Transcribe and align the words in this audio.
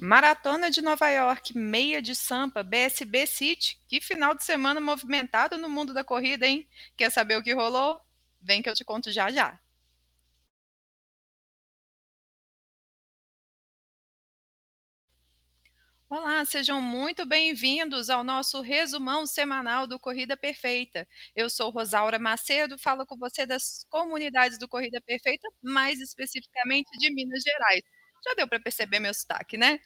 Maratona 0.00 0.70
de 0.70 0.80
Nova 0.80 1.08
York, 1.10 1.54
meia 1.56 2.00
de 2.00 2.14
Sampa, 2.14 2.62
BSB 2.62 3.26
City. 3.26 3.78
Que 3.86 4.00
final 4.00 4.34
de 4.34 4.42
semana 4.42 4.80
movimentado 4.80 5.58
no 5.58 5.68
mundo 5.68 5.92
da 5.92 6.02
corrida, 6.04 6.46
hein? 6.46 6.66
Quer 6.96 7.10
saber 7.12 7.36
o 7.36 7.42
que 7.42 7.52
rolou? 7.52 8.00
Vem 8.40 8.62
que 8.62 8.70
eu 8.70 8.74
te 8.74 8.84
conto 8.84 9.10
já 9.12 9.30
já. 9.30 9.58
Olá, 16.10 16.42
sejam 16.44 16.80
muito 16.80 17.26
bem-vindos 17.26 18.08
ao 18.08 18.24
nosso 18.24 18.60
resumão 18.62 19.26
semanal 19.26 19.86
do 19.86 19.98
Corrida 19.98 20.36
Perfeita. 20.36 21.06
Eu 21.36 21.50
sou 21.50 21.70
Rosaura 21.70 22.18
Macedo, 22.18 22.78
falo 22.78 23.04
com 23.06 23.16
você 23.18 23.44
das 23.46 23.84
comunidades 23.90 24.58
do 24.58 24.66
Corrida 24.68 25.00
Perfeita, 25.02 25.46
mais 25.62 26.00
especificamente 26.00 26.88
de 26.98 27.12
Minas 27.12 27.42
Gerais. 27.42 27.82
Já 28.24 28.34
deu 28.34 28.48
para 28.48 28.60
perceber 28.60 29.00
meu 29.00 29.14
sotaque, 29.14 29.56
né? 29.56 29.78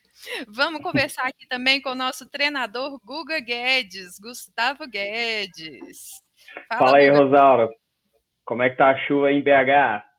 Vamos 0.48 0.82
conversar 0.82 1.26
aqui 1.26 1.46
também 1.46 1.80
com 1.80 1.90
o 1.90 1.94
nosso 1.94 2.28
treinador 2.28 2.98
Guga 3.04 3.40
Guedes, 3.40 4.18
Gustavo 4.18 4.86
Guedes. 4.86 6.10
Fala, 6.68 6.78
Fala 6.78 6.98
aí, 6.98 7.10
Guga. 7.10 7.22
Rosaura. 7.22 7.68
Como 8.44 8.62
é 8.62 8.70
que 8.70 8.76
tá 8.76 8.90
a 8.90 9.06
chuva 9.06 9.30
em 9.30 9.42
BH? 9.42 10.12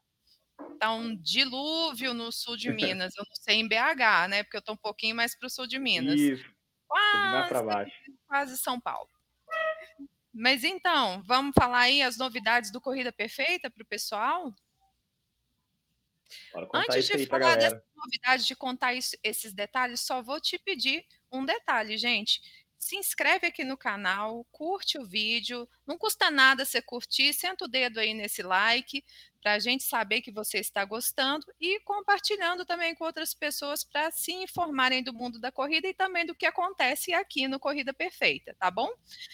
tá 0.84 0.92
um 0.92 1.16
dilúvio 1.16 2.14
no 2.14 2.30
sul 2.30 2.58
de 2.58 2.70
Minas. 2.70 3.16
Eu 3.16 3.24
não 3.26 3.36
sei 3.36 3.56
em 3.56 3.68
BH, 3.68 4.28
né? 4.30 4.44
Porque 4.44 4.58
eu 4.58 4.62
tô 4.62 4.74
um 4.74 4.78
pouquinho 4.78 5.16
mais 5.16 5.38
para 5.38 5.48
o 5.48 5.50
sul 5.50 5.66
de 5.66 5.80
Minas. 5.80 6.20
Isso. 6.20 6.44
Quase, 6.88 7.92
quase 8.28 8.58
São 8.58 8.80
Paulo. 8.82 9.10
Mas 10.34 10.64
então, 10.64 11.24
vamos 11.26 11.54
falar 11.58 11.82
aí 11.82 12.02
as 12.02 12.18
novidades 12.18 12.70
do 12.70 12.82
Corrida 12.82 13.14
Perfeita 13.14 13.70
para 13.70 13.82
o 13.82 13.88
pessoal? 13.88 14.54
Antes 16.74 17.06
de 17.08 17.26
falar 17.26 17.56
dessa 17.58 17.84
novidade, 17.96 18.46
de 18.46 18.56
contar 18.56 18.94
isso, 18.94 19.16
esses 19.24 19.54
detalhes, 19.54 20.02
só 20.02 20.22
vou 20.22 20.40
te 20.40 20.58
pedir 20.60 21.06
um 21.32 21.46
detalhe, 21.46 21.98
gente 21.98 22.42
se 22.84 22.98
inscreve 22.98 23.48
aqui 23.48 23.64
no 23.64 23.78
canal, 23.78 24.46
curte 24.52 24.98
o 24.98 25.06
vídeo, 25.06 25.68
não 25.88 25.98
custa 25.98 26.30
nada 26.30 26.66
você 26.66 26.82
curtir, 26.82 27.34
senta 27.34 27.66
o 27.66 27.68
dedo 27.68 28.00
aí 28.00 28.14
nesse 28.14 28.44
like, 28.44 29.04
para 29.42 29.54
a 29.54 29.60
gente 29.60 29.84
saber 29.84 30.22
que 30.22 30.32
você 30.32 30.60
está 30.60 30.84
gostando 30.86 31.46
e 31.60 31.80
compartilhando 31.82 32.66
também 32.66 32.94
com 32.94 33.06
outras 33.06 33.34
pessoas 33.34 33.84
para 33.84 34.12
se 34.12 34.32
informarem 34.34 35.02
do 35.02 35.14
mundo 35.14 35.40
da 35.40 35.52
corrida 35.52 35.88
e 35.88 35.94
também 35.94 36.26
do 36.26 36.36
que 36.36 36.46
acontece 36.46 37.14
aqui 37.14 37.48
no 37.48 37.60
Corrida 37.60 37.94
Perfeita, 37.94 38.56
tá 38.60 38.70
bom? 38.70 38.90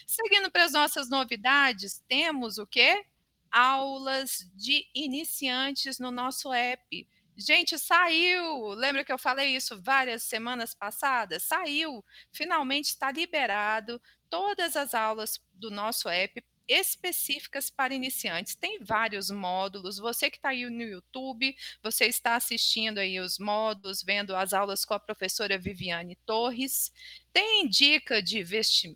Seguindo 0.07 0.51
para 0.51 0.65
as 0.65 0.73
nossas 0.73 1.09
novidades, 1.09 2.03
temos 2.07 2.57
o 2.57 2.67
quê? 2.67 3.03
Aulas 3.51 4.49
de 4.55 4.85
iniciantes 4.93 5.99
no 5.99 6.11
nosso 6.11 6.53
app. 6.53 7.07
Gente, 7.37 7.79
saiu! 7.79 8.69
Lembra 8.69 9.03
que 9.05 9.11
eu 9.13 9.17
falei 9.17 9.55
isso 9.55 9.81
várias 9.81 10.23
semanas 10.23 10.73
passadas? 10.73 11.43
Saiu! 11.43 12.03
Finalmente 12.33 12.87
está 12.89 13.11
liberado 13.11 14.01
todas 14.29 14.75
as 14.75 14.93
aulas 14.93 15.39
do 15.53 15.71
nosso 15.71 16.09
app 16.09 16.43
específicas 16.69 17.71
para 17.71 17.95
iniciantes. 17.95 18.55
Tem 18.55 18.79
vários 18.79 19.31
módulos. 19.31 19.97
Você 19.97 20.29
que 20.29 20.37
está 20.37 20.49
aí 20.49 20.69
no 20.69 20.83
YouTube, 20.83 21.55
você 21.81 22.05
está 22.05 22.35
assistindo 22.35 22.99
aí 22.99 23.19
os 23.19 23.39
módulos, 23.39 24.03
vendo 24.03 24.35
as 24.35 24.53
aulas 24.53 24.85
com 24.85 24.93
a 24.93 24.99
professora 24.99 25.57
Viviane 25.57 26.15
Torres. 26.25 26.91
Tem 27.33 27.67
dica 27.67 28.21
de 28.21 28.43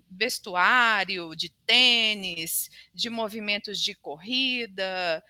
vestuário, 0.09 1.35
de 1.35 1.49
tênis, 1.65 2.69
de 2.93 3.09
movimentos 3.09 3.81
de 3.81 3.95
corrida, 3.95 5.23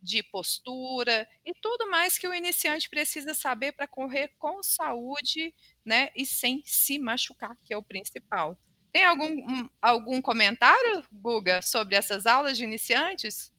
de 0.00 0.22
postura 0.22 1.28
e 1.44 1.52
tudo 1.60 1.90
mais 1.90 2.16
que 2.16 2.28
o 2.28 2.34
iniciante 2.34 2.88
precisa 2.88 3.34
saber 3.34 3.72
para 3.72 3.88
correr 3.88 4.28
com 4.38 4.62
saúde, 4.62 5.52
né, 5.84 6.10
e 6.14 6.24
sem 6.24 6.62
se 6.64 6.98
machucar, 6.98 7.56
que 7.64 7.74
é 7.74 7.76
o 7.76 7.82
principal. 7.82 8.56
Tem 8.92 9.04
algum, 9.04 9.26
um, 9.26 9.68
algum 9.80 10.22
comentário, 10.22 11.02
Guga, 11.12 11.60
sobre 11.62 11.94
essas 11.94 12.26
aulas 12.26 12.56
de 12.56 12.64
iniciantes? 12.64 13.52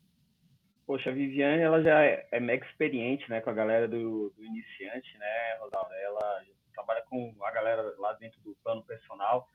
Poxa, 0.86 1.12
a 1.12 1.14
Viviane, 1.14 1.62
ela 1.62 1.82
já 1.84 2.04
é, 2.04 2.28
é 2.32 2.40
mega 2.40 2.66
experiente, 2.66 3.30
né, 3.30 3.42
com 3.42 3.50
a 3.52 3.54
galera 3.54 3.88
do, 3.88 4.34
do 4.36 4.44
iniciante, 4.44 5.18
né, 5.18 5.58
Rosalda? 5.60 5.96
Ela 5.96 6.44
trabalha 6.74 7.04
com 7.10 7.36
a 7.44 7.52
galera 7.52 7.94
lá 8.00 8.14
dentro 8.14 8.40
do 8.42 8.56
plano 8.64 8.84
personal, 8.84 9.48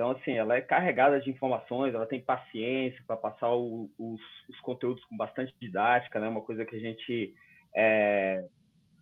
então, 0.00 0.12
assim, 0.12 0.32
ela 0.32 0.56
é 0.56 0.62
carregada 0.62 1.20
de 1.20 1.28
informações, 1.28 1.94
ela 1.94 2.06
tem 2.06 2.22
paciência 2.22 3.04
para 3.06 3.18
passar 3.18 3.52
o, 3.52 3.90
os, 3.98 4.20
os, 4.48 4.58
conteúdos 4.60 5.04
com 5.04 5.14
bastante 5.14 5.54
didática, 5.60 6.18
né? 6.18 6.26
Uma 6.26 6.40
coisa 6.40 6.64
que 6.64 6.74
a 6.74 6.80
gente 6.80 7.34
é, 7.76 8.48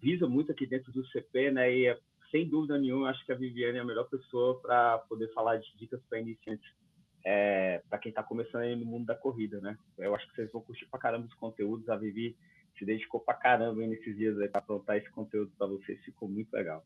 visa 0.03 0.27
muito 0.27 0.51
aqui 0.51 0.67
dentro 0.67 0.91
do 0.91 1.07
CP, 1.07 1.53
né? 1.53 1.73
E, 1.73 1.97
sem 2.31 2.49
dúvida 2.49 2.79
nenhuma, 2.79 3.11
acho 3.11 3.25
que 3.25 3.33
a 3.33 3.37
Viviane 3.37 3.79
é 3.79 3.81
a 3.81 3.85
melhor 3.85 4.09
pessoa 4.09 4.61
para 4.61 4.99
poder 4.99 5.33
falar 5.33 5.57
de 5.57 5.77
dicas 5.77 6.01
para 6.09 6.21
iniciantes, 6.21 6.69
é, 7.25 7.83
para 7.89 7.99
quem 7.99 8.11
está 8.11 8.23
começando 8.23 8.63
aí 8.63 8.77
no 8.77 8.85
mundo 8.85 9.07
da 9.07 9.15
corrida, 9.15 9.61
né? 9.61 9.79
Eu 9.97 10.15
acho 10.15 10.29
que 10.29 10.35
vocês 10.35 10.53
vão 10.53 10.63
curtir 10.63 10.87
para 10.87 11.01
caramba 11.01 11.27
os 11.27 11.35
conteúdos. 11.35 11.89
A 11.89 11.97
Vivi 11.97 12.37
se 12.79 12.85
dedicou 12.85 13.21
para 13.21 13.35
caramba 13.35 13.87
nesses 13.87 14.17
dias 14.17 14.39
aí 14.39 14.49
para 14.49 14.61
aprontar 14.61 14.97
esse 14.97 15.11
conteúdo 15.11 15.53
para 15.57 15.67
vocês. 15.67 16.03
Ficou 16.05 16.29
muito 16.29 16.53
legal. 16.53 16.85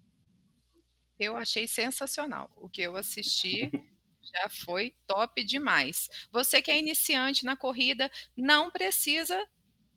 Eu 1.19 1.37
achei 1.37 1.67
sensacional. 1.69 2.51
O 2.57 2.69
que 2.69 2.83
eu 2.83 2.97
assisti 2.97 3.71
já 4.23 4.49
foi 4.49 4.95
top 5.07 5.45
demais. 5.45 6.09
Você 6.31 6.63
que 6.63 6.71
é 6.71 6.79
iniciante 6.79 7.45
na 7.45 7.57
corrida, 7.57 8.11
não 8.37 8.71
precisa 8.71 9.37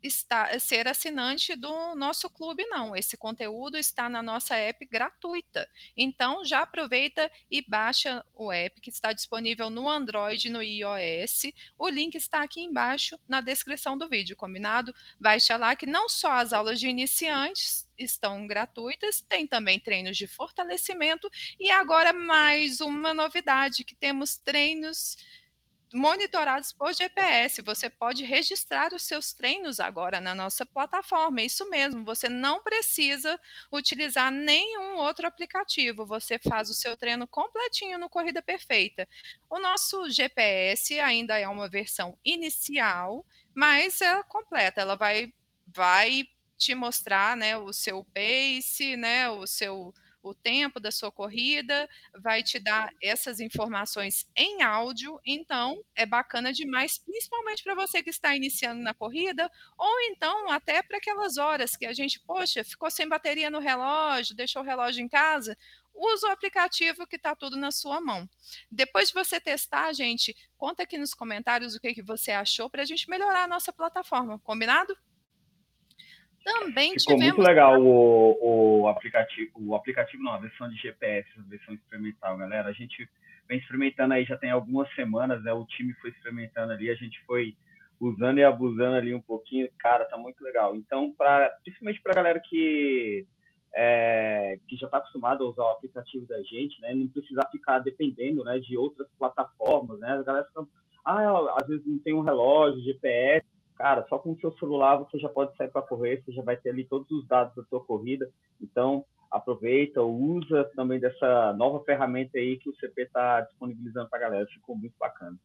estar, 0.05 0.59
ser 0.59 0.87
assinante 0.87 1.55
do 1.55 1.95
nosso 1.95 2.29
clube, 2.29 2.65
não. 2.65 2.95
Esse 2.95 3.17
conteúdo 3.17 3.77
está 3.77 4.07
na 4.09 4.21
nossa 4.21 4.55
app 4.55 4.85
gratuita. 4.85 5.67
Então, 5.95 6.43
já 6.45 6.61
aproveita 6.61 7.31
e 7.49 7.61
baixa 7.67 8.23
o 8.33 8.51
app 8.51 8.79
que 8.81 8.89
está 8.89 9.13
disponível 9.13 9.69
no 9.69 9.89
Android 9.89 10.47
e 10.47 10.51
no 10.51 10.61
iOS. 10.61 11.53
O 11.77 11.87
link 11.87 12.15
está 12.15 12.41
aqui 12.41 12.61
embaixo 12.61 13.19
na 13.27 13.41
descrição 13.41 13.97
do 13.97 14.07
vídeo, 14.07 14.35
combinado? 14.35 14.93
Baixa 15.19 15.57
lá 15.57 15.75
que 15.75 15.85
não 15.85 16.07
só 16.07 16.33
as 16.33 16.53
aulas 16.53 16.79
de 16.79 16.87
iniciantes 16.87 17.87
estão 17.97 18.45
gratuitas, 18.45 19.21
tem 19.21 19.47
também 19.47 19.79
treinos 19.79 20.17
de 20.17 20.27
fortalecimento 20.27 21.29
e 21.59 21.71
agora 21.71 22.11
mais 22.11 22.81
uma 22.81 23.13
novidade 23.13 23.83
que 23.83 23.95
temos 23.95 24.37
treinos 24.37 25.17
monitorados 25.93 26.71
por 26.71 26.93
GPS. 26.93 27.61
Você 27.61 27.89
pode 27.89 28.23
registrar 28.23 28.93
os 28.93 29.03
seus 29.03 29.33
treinos 29.33 29.79
agora 29.79 30.19
na 30.21 30.35
nossa 30.35 30.65
plataforma. 30.65 31.41
É 31.41 31.45
isso 31.45 31.69
mesmo, 31.69 32.03
você 32.03 32.27
não 32.29 32.61
precisa 32.63 33.39
utilizar 33.71 34.31
nenhum 34.31 34.95
outro 34.97 35.27
aplicativo. 35.27 36.05
Você 36.05 36.37
faz 36.39 36.69
o 36.69 36.73
seu 36.73 36.97
treino 36.97 37.27
completinho 37.27 37.97
no 37.99 38.09
Corrida 38.09 38.41
Perfeita. 38.41 39.07
O 39.49 39.59
nosso 39.59 40.09
GPS 40.09 40.99
ainda 40.99 41.37
é 41.39 41.47
uma 41.47 41.69
versão 41.69 42.17
inicial, 42.23 43.25
mas 43.53 44.01
é 44.01 44.21
completa. 44.23 44.81
Ela 44.81 44.95
vai 44.95 45.33
vai 45.67 46.23
te 46.57 46.73
mostrar, 46.73 47.35
né, 47.35 47.57
o 47.57 47.73
seu 47.73 48.03
pace, 48.13 48.95
né, 48.95 49.29
o 49.29 49.45
seu 49.45 49.93
o 50.29 50.33
tempo 50.33 50.79
da 50.79 50.91
sua 50.91 51.11
corrida, 51.11 51.87
vai 52.13 52.41
te 52.41 52.59
dar 52.59 52.91
essas 53.01 53.39
informações 53.39 54.27
em 54.35 54.61
áudio, 54.63 55.19
então 55.25 55.83
é 55.95 56.05
bacana 56.05 56.51
demais, 56.51 56.97
principalmente 56.97 57.63
para 57.63 57.75
você 57.75 58.01
que 58.01 58.09
está 58.09 58.35
iniciando 58.35 58.81
na 58.81 58.93
corrida, 58.93 59.51
ou 59.77 60.01
então 60.01 60.49
até 60.49 60.81
para 60.81 60.97
aquelas 60.97 61.37
horas 61.37 61.75
que 61.75 61.85
a 61.85 61.93
gente, 61.93 62.19
poxa, 62.19 62.63
ficou 62.63 62.89
sem 62.89 63.07
bateria 63.07 63.49
no 63.49 63.59
relógio, 63.59 64.35
deixou 64.35 64.61
o 64.61 64.65
relógio 64.65 65.03
em 65.03 65.07
casa, 65.07 65.57
usa 65.93 66.27
o 66.27 66.31
aplicativo 66.31 67.07
que 67.07 67.15
está 67.15 67.35
tudo 67.35 67.55
na 67.55 67.71
sua 67.71 68.01
mão. 68.01 68.29
Depois 68.69 69.09
de 69.09 69.13
você 69.13 69.39
testar, 69.39 69.93
gente, 69.93 70.35
conta 70.57 70.83
aqui 70.83 70.97
nos 70.97 71.13
comentários 71.13 71.75
o 71.75 71.79
que, 71.79 71.93
que 71.93 72.01
você 72.01 72.31
achou 72.31 72.69
para 72.69 72.81
a 72.81 72.85
gente 72.85 73.09
melhorar 73.09 73.43
a 73.43 73.47
nossa 73.47 73.71
plataforma, 73.71 74.39
combinado? 74.39 74.95
Também 76.45 76.93
Ficou 76.93 77.15
tivemos... 77.15 77.37
muito 77.37 77.47
legal 77.47 77.81
o, 77.81 78.83
o 78.83 78.87
aplicativo, 78.87 79.51
o 79.55 79.73
aplicativo 79.73 80.21
não, 80.21 80.33
a 80.33 80.37
versão 80.37 80.69
de 80.69 80.75
GPS, 80.75 81.27
a 81.39 81.41
versão 81.49 81.73
experimental, 81.73 82.37
galera. 82.37 82.69
A 82.69 82.71
gente 82.71 83.09
vem 83.47 83.57
experimentando 83.57 84.13
aí 84.13 84.25
já 84.25 84.37
tem 84.37 84.51
algumas 84.51 84.87
semanas, 84.93 85.43
né? 85.43 85.51
O 85.51 85.65
time 85.65 85.91
foi 85.95 86.11
experimentando 86.11 86.71
ali, 86.71 86.91
a 86.91 86.95
gente 86.95 87.19
foi 87.25 87.57
usando 87.99 88.37
e 88.37 88.43
abusando 88.43 88.95
ali 88.95 89.15
um 89.15 89.21
pouquinho, 89.21 89.67
cara, 89.79 90.05
tá 90.05 90.17
muito 90.19 90.43
legal. 90.43 90.75
Então, 90.75 91.11
para 91.17 91.49
principalmente 91.63 91.99
para 92.03 92.11
a 92.11 92.15
galera 92.15 92.39
que 92.39 93.25
é, 93.75 94.59
que 94.67 94.77
já 94.77 94.85
está 94.85 94.99
acostumado 94.99 95.43
a 95.43 95.49
usar 95.49 95.63
o 95.63 95.71
aplicativo 95.71 96.27
da 96.27 96.41
gente, 96.43 96.79
né? 96.79 96.93
Não 96.93 97.07
precisar 97.07 97.49
ficar 97.51 97.79
dependendo, 97.79 98.43
né, 98.43 98.59
de 98.59 98.77
outras 98.77 99.07
plataformas, 99.17 99.99
né? 99.99 100.11
A 100.11 100.21
galera 100.21 100.45
fica, 100.45 100.63
ah, 101.03 101.55
às 101.59 101.67
vezes 101.67 101.83
não 101.87 101.97
tem 101.97 102.13
um 102.13 102.21
relógio, 102.21 102.83
GPS, 102.83 103.45
cara, 103.77 104.05
só 104.07 104.17
com 104.17 104.31
o 104.31 104.39
seu 104.39 104.51
celular 104.57 104.97
você 104.97 105.17
já 105.19 105.29
pode 105.29 105.55
sair 105.55 105.69
para 105.69 105.81
correr, 105.81 106.23
você 106.23 106.31
já 106.31 106.41
vai 106.41 106.57
ter 106.57 106.69
ali 106.69 106.85
todos 106.85 107.09
os 107.11 107.27
dados 107.27 107.55
da 107.55 107.63
sua 107.65 107.83
corrida. 107.83 108.29
Então, 108.61 109.05
aproveita, 109.29 110.01
usa 110.01 110.63
também 110.75 110.99
dessa 110.99 111.53
nova 111.53 111.83
ferramenta 111.83 112.37
aí 112.37 112.57
que 112.57 112.69
o 112.69 112.75
CP 112.75 113.03
está 113.03 113.41
disponibilizando 113.41 114.09
para 114.09 114.19
a 114.19 114.21
galera. 114.21 114.47
Ficou 114.47 114.75
muito 114.75 114.95
bacana. 114.97 115.37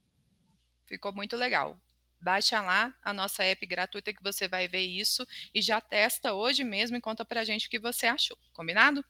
Ficou 0.87 1.13
muito 1.13 1.37
legal. 1.37 1.77
Baixa 2.21 2.61
lá 2.61 2.95
a 3.03 3.13
nossa 3.15 3.43
app 3.45 3.65
gratuita 3.65 4.13
que 4.13 4.23
você 4.23 4.47
vai 4.47 4.69
ver 4.69 4.83
isso 4.83 5.27
e 5.55 5.63
já 5.63 5.81
testa 5.81 6.35
hoje 6.35 6.63
mesmo 6.63 6.97
e 6.97 7.01
conta 7.01 7.25
para 7.25 7.41
a 7.41 7.45
gente 7.45 7.67
o 7.67 7.71
que 7.71 7.79
você 7.79 8.07
achou. 8.07 8.37
Combinado? 8.53 9.03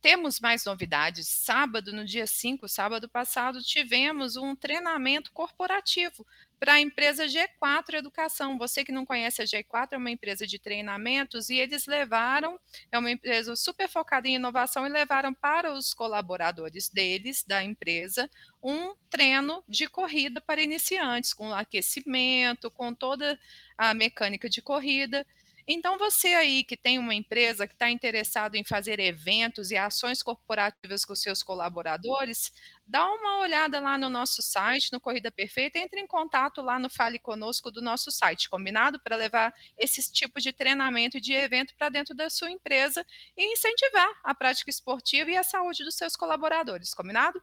temos 0.00 0.38
mais 0.40 0.64
novidades. 0.64 1.28
Sábado, 1.28 1.92
no 1.92 2.04
dia 2.04 2.26
5, 2.26 2.68
sábado 2.68 3.08
passado, 3.08 3.62
tivemos 3.62 4.36
um 4.36 4.54
treinamento 4.54 5.32
corporativo 5.32 6.26
para 6.58 6.74
a 6.74 6.80
empresa 6.80 7.26
G4 7.26 7.94
Educação. 7.94 8.58
Você 8.58 8.84
que 8.84 8.92
não 8.92 9.06
conhece 9.06 9.40
a 9.40 9.44
G4 9.44 9.88
é 9.92 9.96
uma 9.96 10.10
empresa 10.10 10.46
de 10.46 10.58
treinamentos 10.58 11.50
e 11.50 11.56
eles 11.56 11.86
levaram, 11.86 12.58
é 12.90 12.98
uma 12.98 13.10
empresa 13.10 13.54
super 13.56 13.88
focada 13.88 14.28
em 14.28 14.34
inovação 14.34 14.86
e 14.86 14.90
levaram 14.90 15.32
para 15.32 15.72
os 15.72 15.94
colaboradores 15.94 16.88
deles, 16.88 17.44
da 17.44 17.62
empresa, 17.62 18.28
um 18.62 18.94
treino 19.08 19.62
de 19.68 19.86
corrida 19.86 20.40
para 20.40 20.62
iniciantes, 20.62 21.32
com 21.32 21.52
aquecimento, 21.52 22.70
com 22.70 22.92
toda 22.92 23.38
a 23.76 23.94
mecânica 23.94 24.48
de 24.48 24.60
corrida. 24.60 25.26
Então, 25.70 25.98
você 25.98 26.28
aí 26.28 26.64
que 26.64 26.78
tem 26.78 26.98
uma 26.98 27.14
empresa 27.14 27.66
que 27.66 27.74
está 27.74 27.90
interessado 27.90 28.54
em 28.54 28.64
fazer 28.64 28.98
eventos 28.98 29.70
e 29.70 29.76
ações 29.76 30.22
corporativas 30.22 31.04
com 31.04 31.14
seus 31.14 31.42
colaboradores, 31.42 32.50
dá 32.86 33.04
uma 33.04 33.40
olhada 33.40 33.78
lá 33.78 33.98
no 33.98 34.08
nosso 34.08 34.40
site, 34.40 34.90
no 34.90 34.98
Corrida 34.98 35.30
Perfeita, 35.30 35.78
entre 35.78 36.00
em 36.00 36.06
contato 36.06 36.62
lá 36.62 36.78
no 36.78 36.88
Fale 36.88 37.18
Conosco 37.18 37.70
do 37.70 37.82
nosso 37.82 38.10
site, 38.10 38.48
combinado? 38.48 38.98
Para 38.98 39.14
levar 39.14 39.52
esses 39.76 40.10
tipos 40.10 40.42
de 40.42 40.54
treinamento 40.54 41.18
e 41.18 41.20
de 41.20 41.34
evento 41.34 41.74
para 41.76 41.90
dentro 41.90 42.14
da 42.14 42.30
sua 42.30 42.50
empresa 42.50 43.04
e 43.36 43.52
incentivar 43.52 44.08
a 44.24 44.34
prática 44.34 44.70
esportiva 44.70 45.30
e 45.30 45.36
a 45.36 45.42
saúde 45.42 45.84
dos 45.84 45.96
seus 45.96 46.16
colaboradores, 46.16 46.94
combinado? 46.94 47.42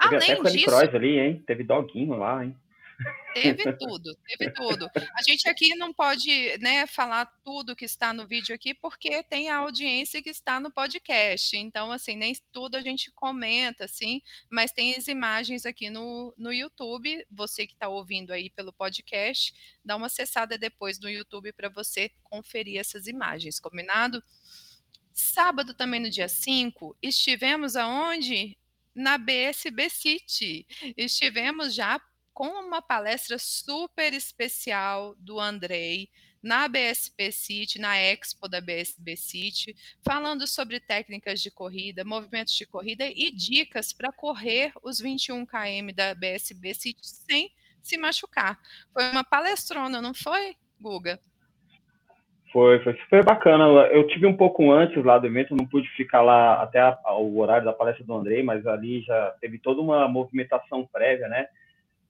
Teve 0.00 0.16
Além 0.16 0.32
até 0.32 0.50
disso, 0.50 0.70
ali, 0.76 1.18
hein? 1.18 1.42
Teve 1.44 1.64
doguinho 1.64 2.16
lá, 2.16 2.44
hein? 2.44 2.56
Teve 3.34 3.72
tudo, 3.78 4.14
teve 4.26 4.50
tudo. 4.50 4.90
A 4.94 5.22
gente 5.22 5.48
aqui 5.48 5.74
não 5.74 5.92
pode 5.92 6.58
né, 6.58 6.86
falar 6.86 7.26
tudo 7.42 7.74
que 7.74 7.84
está 7.84 8.12
no 8.12 8.26
vídeo 8.26 8.54
aqui, 8.54 8.74
porque 8.74 9.22
tem 9.22 9.48
a 9.48 9.56
audiência 9.56 10.22
que 10.22 10.28
está 10.28 10.60
no 10.60 10.70
podcast. 10.70 11.56
Então, 11.56 11.90
assim, 11.90 12.14
nem 12.14 12.36
tudo 12.52 12.76
a 12.76 12.82
gente 12.82 13.10
comenta, 13.12 13.84
assim, 13.84 14.20
mas 14.50 14.72
tem 14.72 14.94
as 14.94 15.08
imagens 15.08 15.64
aqui 15.64 15.88
no, 15.88 16.34
no 16.36 16.52
YouTube. 16.52 17.24
Você 17.30 17.66
que 17.66 17.72
está 17.72 17.88
ouvindo 17.88 18.32
aí 18.32 18.50
pelo 18.50 18.72
podcast, 18.72 19.54
dá 19.84 19.96
uma 19.96 20.06
acessada 20.06 20.58
depois 20.58 21.00
no 21.00 21.08
YouTube 21.08 21.52
para 21.52 21.68
você 21.68 22.10
conferir 22.22 22.78
essas 22.78 23.06
imagens, 23.06 23.58
combinado? 23.58 24.22
Sábado, 25.14 25.74
também 25.74 26.00
no 26.00 26.10
dia 26.10 26.28
5, 26.28 26.96
estivemos 27.02 27.76
aonde? 27.76 28.56
Na 28.94 29.16
BSB 29.16 29.88
City. 29.88 30.66
Estivemos 30.96 31.74
já 31.74 31.98
com 32.32 32.46
uma 32.46 32.80
palestra 32.80 33.38
super 33.38 34.12
especial 34.12 35.14
do 35.18 35.38
Andrei 35.38 36.08
na 36.42 36.66
BSB 36.66 37.30
City, 37.30 37.78
na 37.78 37.96
Expo 37.96 38.48
da 38.48 38.60
BSB 38.60 39.16
City, 39.16 39.76
falando 40.04 40.46
sobre 40.46 40.80
técnicas 40.80 41.40
de 41.40 41.50
corrida, 41.50 42.04
movimentos 42.04 42.54
de 42.54 42.66
corrida 42.66 43.04
e 43.06 43.30
dicas 43.30 43.92
para 43.92 44.12
correr 44.12 44.72
os 44.82 44.98
21 44.98 45.46
km 45.46 45.94
da 45.94 46.14
BSB 46.14 46.74
City 46.74 47.00
sem 47.06 47.50
se 47.80 47.96
machucar. 47.96 48.58
Foi 48.92 49.04
uma 49.10 49.24
palestrona, 49.24 50.02
não 50.02 50.14
foi, 50.14 50.56
Guga? 50.80 51.20
Foi, 52.52 52.82
foi 52.82 52.94
super 52.98 53.24
bacana. 53.24 53.64
Eu 53.86 54.06
tive 54.08 54.26
um 54.26 54.36
pouco 54.36 54.70
antes 54.70 55.02
lá 55.02 55.18
do 55.18 55.26
evento, 55.26 55.56
não 55.56 55.66
pude 55.66 55.88
ficar 55.96 56.20
lá 56.20 56.62
até 56.62 56.80
a, 56.80 57.14
o 57.14 57.38
horário 57.38 57.64
da 57.64 57.72
palestra 57.72 58.04
do 58.04 58.14
Andrei, 58.14 58.42
mas 58.42 58.66
ali 58.66 59.00
já 59.02 59.34
teve 59.40 59.58
toda 59.58 59.80
uma 59.80 60.06
movimentação 60.06 60.86
prévia, 60.92 61.28
né? 61.28 61.46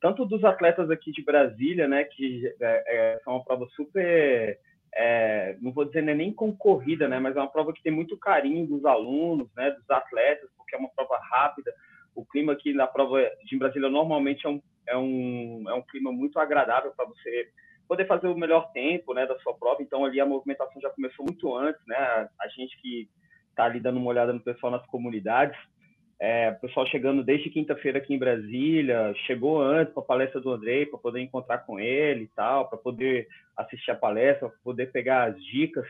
Tanto 0.03 0.27
dos 0.27 0.43
atletas 0.43 0.91
aqui 0.91 1.13
de 1.13 1.23
Brasília, 1.23 1.87
né, 1.87 2.03
que 2.03 2.53
é, 2.61 2.85
é, 3.15 3.21
são 3.23 3.35
uma 3.35 3.45
prova 3.45 3.67
super, 3.77 4.59
é, 4.93 5.57
não 5.63 5.71
vou 5.73 5.85
dizer 5.85 6.03
nem 6.03 6.33
concorrida, 6.33 7.07
né, 7.07 7.21
mas 7.21 7.37
é 7.37 7.41
uma 7.41 7.51
prova 7.51 7.73
que 7.73 7.83
tem 7.83 7.93
muito 7.93 8.19
carinho 8.19 8.67
dos 8.67 8.85
alunos, 8.85 9.49
né, 9.57 9.71
dos 9.71 9.89
atletas, 9.89 10.51
porque 10.59 10.75
é 10.75 10.79
uma 10.79 10.91
prova 10.91 11.17
rápida. 11.31 11.73
O 12.17 12.27
clima 12.27 12.53
aqui 12.53 12.75
na 12.75 12.87
prova 12.89 13.23
de 13.45 13.57
Brasília 13.57 13.89
normalmente 13.89 14.45
é 14.45 14.51
um, 14.51 14.61
é 14.89 14.99
um, 14.99 15.65
é 15.69 15.75
um 15.75 15.83
clima 15.83 16.11
muito 16.11 16.37
agradável 16.41 16.93
para 16.97 17.07
você 17.07 17.49
poder 17.87 18.05
fazer 18.07 18.27
o 18.27 18.37
melhor 18.37 18.73
tempo, 18.73 19.15
né, 19.15 19.25
da 19.25 19.39
sua 19.39 19.55
prova. 19.55 19.83
Então 19.83 20.05
ali 20.05 20.21
a 20.21 20.27
movimentação 20.27 20.83
já 20.83 20.91
começou 20.91 21.25
muito 21.25 21.57
antes, 21.57 21.81
né, 21.87 21.97
a 22.41 22.49
gente 22.49 22.77
que 22.83 23.09
está 23.51 23.67
ali 23.67 23.79
dando 23.79 23.99
uma 23.99 24.11
olhada 24.11 24.33
no 24.33 24.41
pessoal 24.41 24.73
nas 24.73 24.85
comunidades, 24.87 25.57
é, 26.25 26.53
pessoal 26.53 26.87
chegando 26.87 27.25
desde 27.25 27.51
quinta-feira 27.51 27.99
aqui 27.99 28.15
em 28.15 28.19
Brasília, 28.19 29.13
chegou 29.27 29.61
antes 29.61 29.93
para 29.93 30.05
a 30.05 30.07
palestra 30.07 30.41
do 30.41 30.53
Andrei, 30.53 30.87
para 30.87 30.97
poder 30.97 31.21
encontrar 31.21 31.59
com 31.59 31.81
ele 31.81 32.23
e 32.23 32.29
tal, 32.29 32.69
para 32.69 32.79
poder 32.79 33.27
assistir 33.57 33.91
a 33.91 33.97
palestra, 33.97 34.49
para 34.49 34.59
poder 34.63 34.93
pegar 34.93 35.25
as 35.25 35.45
dicas. 35.47 35.85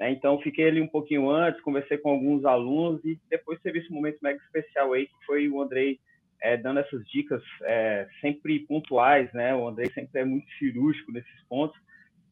Né? 0.00 0.10
Então, 0.10 0.40
fiquei 0.40 0.68
ali 0.68 0.80
um 0.80 0.88
pouquinho 0.88 1.28
antes, 1.28 1.60
conversei 1.60 1.98
com 1.98 2.08
alguns 2.08 2.46
alunos 2.46 3.04
e 3.04 3.20
depois 3.28 3.60
teve 3.60 3.80
esse 3.80 3.92
momento 3.92 4.20
mega 4.22 4.42
especial 4.42 4.94
aí, 4.94 5.06
que 5.06 5.26
foi 5.26 5.50
o 5.50 5.60
Andrei 5.60 6.00
é, 6.40 6.56
dando 6.56 6.80
essas 6.80 7.06
dicas 7.08 7.42
é, 7.64 8.08
sempre 8.22 8.60
pontuais, 8.60 9.30
né? 9.34 9.54
O 9.54 9.68
Andrei 9.68 9.90
sempre 9.92 10.22
é 10.22 10.24
muito 10.24 10.50
cirúrgico 10.58 11.12
nesses 11.12 11.42
pontos 11.46 11.78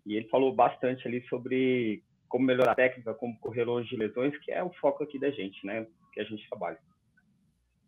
e 0.06 0.16
ele 0.16 0.26
falou 0.28 0.54
bastante 0.54 1.06
ali 1.06 1.22
sobre 1.28 2.02
como 2.30 2.46
melhorar 2.46 2.72
a 2.72 2.76
técnica, 2.76 3.12
como 3.12 3.38
correr 3.40 3.64
longe 3.64 3.90
de 3.90 3.96
lesões, 3.96 4.34
que 4.38 4.50
é 4.50 4.64
o 4.64 4.72
foco 4.80 5.04
aqui 5.04 5.18
da 5.18 5.30
gente, 5.30 5.66
né? 5.66 5.86
Que 6.14 6.20
a 6.22 6.24
gente 6.24 6.48
trabalha. 6.48 6.78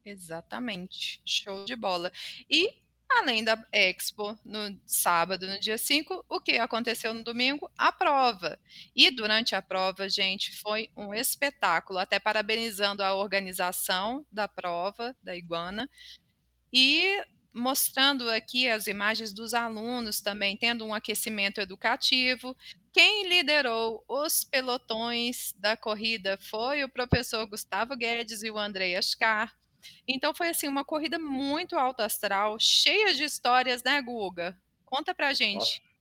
Exatamente. 0.05 1.21
Show 1.25 1.65
de 1.65 1.75
bola. 1.75 2.13
E 2.49 2.75
além 3.09 3.45
da 3.45 3.65
Expo 3.73 4.39
no 4.45 4.79
sábado, 4.87 5.47
no 5.47 5.59
dia 5.59 5.79
5, 5.79 6.25
o 6.29 6.41
que 6.41 6.59
aconteceu 6.59 7.15
no 7.15 7.23
domingo? 7.23 7.71
A 7.79 7.93
prova. 7.93 8.59
E 8.95 9.11
durante 9.11 9.55
a 9.55 9.63
prova, 9.63 10.09
gente, 10.09 10.57
foi 10.59 10.91
um 10.97 11.15
espetáculo, 11.15 11.99
até 11.99 12.19
parabenizando 12.19 13.03
a 13.03 13.15
organização 13.15 14.27
da 14.31 14.49
prova 14.49 15.17
da 15.23 15.37
Iguana 15.37 15.89
e 16.73 17.25
mostrando 17.53 18.29
aqui 18.31 18.69
as 18.69 18.89
imagens 18.89 19.33
dos 19.33 19.55
alunos 19.55 20.21
também 20.21 20.57
tendo 20.57 20.85
um 20.85 20.93
aquecimento 20.93 21.61
educativo. 21.61 22.57
Quem 22.93 23.29
liderou 23.29 24.05
os 24.09 24.43
pelotões 24.43 25.55
da 25.57 25.77
corrida 25.77 26.37
foi 26.41 26.83
o 26.83 26.89
professor 26.89 27.47
Gustavo 27.47 27.97
Guedes 27.97 28.43
e 28.43 28.51
o 28.51 28.59
André 28.59 28.97
Ascar. 28.97 29.55
Então 30.07 30.35
foi 30.35 30.49
assim 30.49 30.69
uma 30.69 30.85
corrida 30.85 31.19
muito 31.19 31.77
alto 31.77 32.01
astral, 32.01 32.57
cheia 32.59 33.15
de 33.15 33.25
histórias, 33.25 33.83
né, 33.83 34.01
Guga? 34.03 34.57
Conta 34.85 35.15
pra 35.15 35.33
gente. 35.33 35.57
Nossa. 35.57 35.95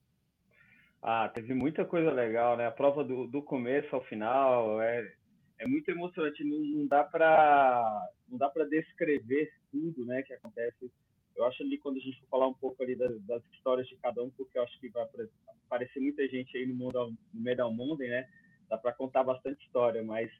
Ah, 1.01 1.27
teve 1.27 1.53
muita 1.53 1.83
coisa 1.83 2.11
legal, 2.11 2.55
né? 2.55 2.65
A 2.65 2.71
prova 2.71 3.03
do, 3.03 3.27
do 3.27 3.41
começo 3.41 3.93
ao 3.93 4.01
final 4.05 4.81
é, 4.81 5.13
é 5.59 5.67
muito 5.67 5.89
emocionante. 5.89 6.43
Não, 6.45 6.59
não 6.59 6.87
dá 6.87 7.03
para 7.03 8.09
não 8.29 8.37
dá 8.37 8.49
para 8.49 8.65
descrever 8.65 9.51
tudo, 9.69 10.05
né, 10.05 10.23
que 10.23 10.33
acontece. 10.33 10.91
Eu 11.35 11.45
acho 11.45 11.61
ali 11.61 11.77
quando 11.77 11.97
a 11.97 11.99
gente 11.99 12.19
for 12.21 12.27
falar 12.29 12.47
um 12.47 12.53
pouco 12.53 12.81
ali 12.81 12.95
das, 12.95 13.21
das 13.23 13.43
histórias 13.53 13.87
de 13.87 13.95
cada 13.97 14.23
um, 14.23 14.29
porque 14.31 14.57
eu 14.57 14.63
acho 14.63 14.79
que 14.79 14.89
vai 14.89 15.05
aparecer 15.67 15.99
muita 15.99 16.27
gente 16.27 16.57
aí 16.57 16.65
no 16.65 16.75
mundo 16.75 17.13
no 17.33 17.41
Medal 17.41 17.71
Monday, 17.73 18.09
né? 18.09 18.29
Dá 18.69 18.77
para 18.77 18.93
contar 18.93 19.23
bastante 19.23 19.63
história, 19.65 20.03
mas 20.03 20.31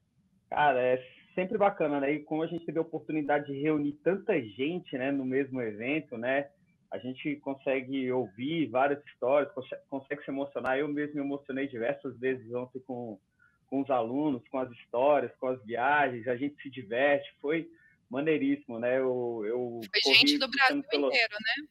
cara, 0.53 0.79
é 0.79 1.03
sempre 1.33 1.57
bacana, 1.57 1.99
né? 1.99 2.13
E 2.13 2.19
como 2.19 2.43
a 2.43 2.47
gente 2.47 2.65
teve 2.65 2.77
a 2.77 2.83
oportunidade 2.83 3.47
de 3.51 3.59
reunir 3.59 3.93
tanta 4.03 4.39
gente, 4.39 4.95
né, 4.97 5.11
no 5.11 5.25
mesmo 5.25 5.59
evento, 5.61 6.17
né? 6.17 6.49
A 6.91 6.99
gente 6.99 7.35
consegue 7.37 8.11
ouvir 8.11 8.67
várias 8.67 9.03
histórias, 9.05 9.51
consegue 9.89 10.23
se 10.23 10.29
emocionar. 10.29 10.77
Eu 10.77 10.87
mesmo 10.87 11.15
me 11.15 11.21
emocionei 11.21 11.67
diversas 11.67 12.15
vezes 12.19 12.53
ontem 12.53 12.79
com, 12.81 13.19
com 13.67 13.81
os 13.81 13.89
alunos, 13.89 14.47
com 14.49 14.59
as 14.59 14.71
histórias, 14.71 15.35
com 15.39 15.47
as 15.47 15.63
viagens. 15.65 16.27
A 16.27 16.35
gente 16.35 16.61
se 16.61 16.69
diverte, 16.69 17.27
foi 17.41 17.67
maneiríssimo, 18.07 18.77
né? 18.77 18.99
Eu, 18.99 19.41
eu 19.43 19.81
foi 19.89 20.13
gente 20.13 20.37
do 20.37 20.47
Brasil 20.47 20.83
pelo... 20.83 21.07
inteiro, 21.07 21.33
né? 21.33 21.67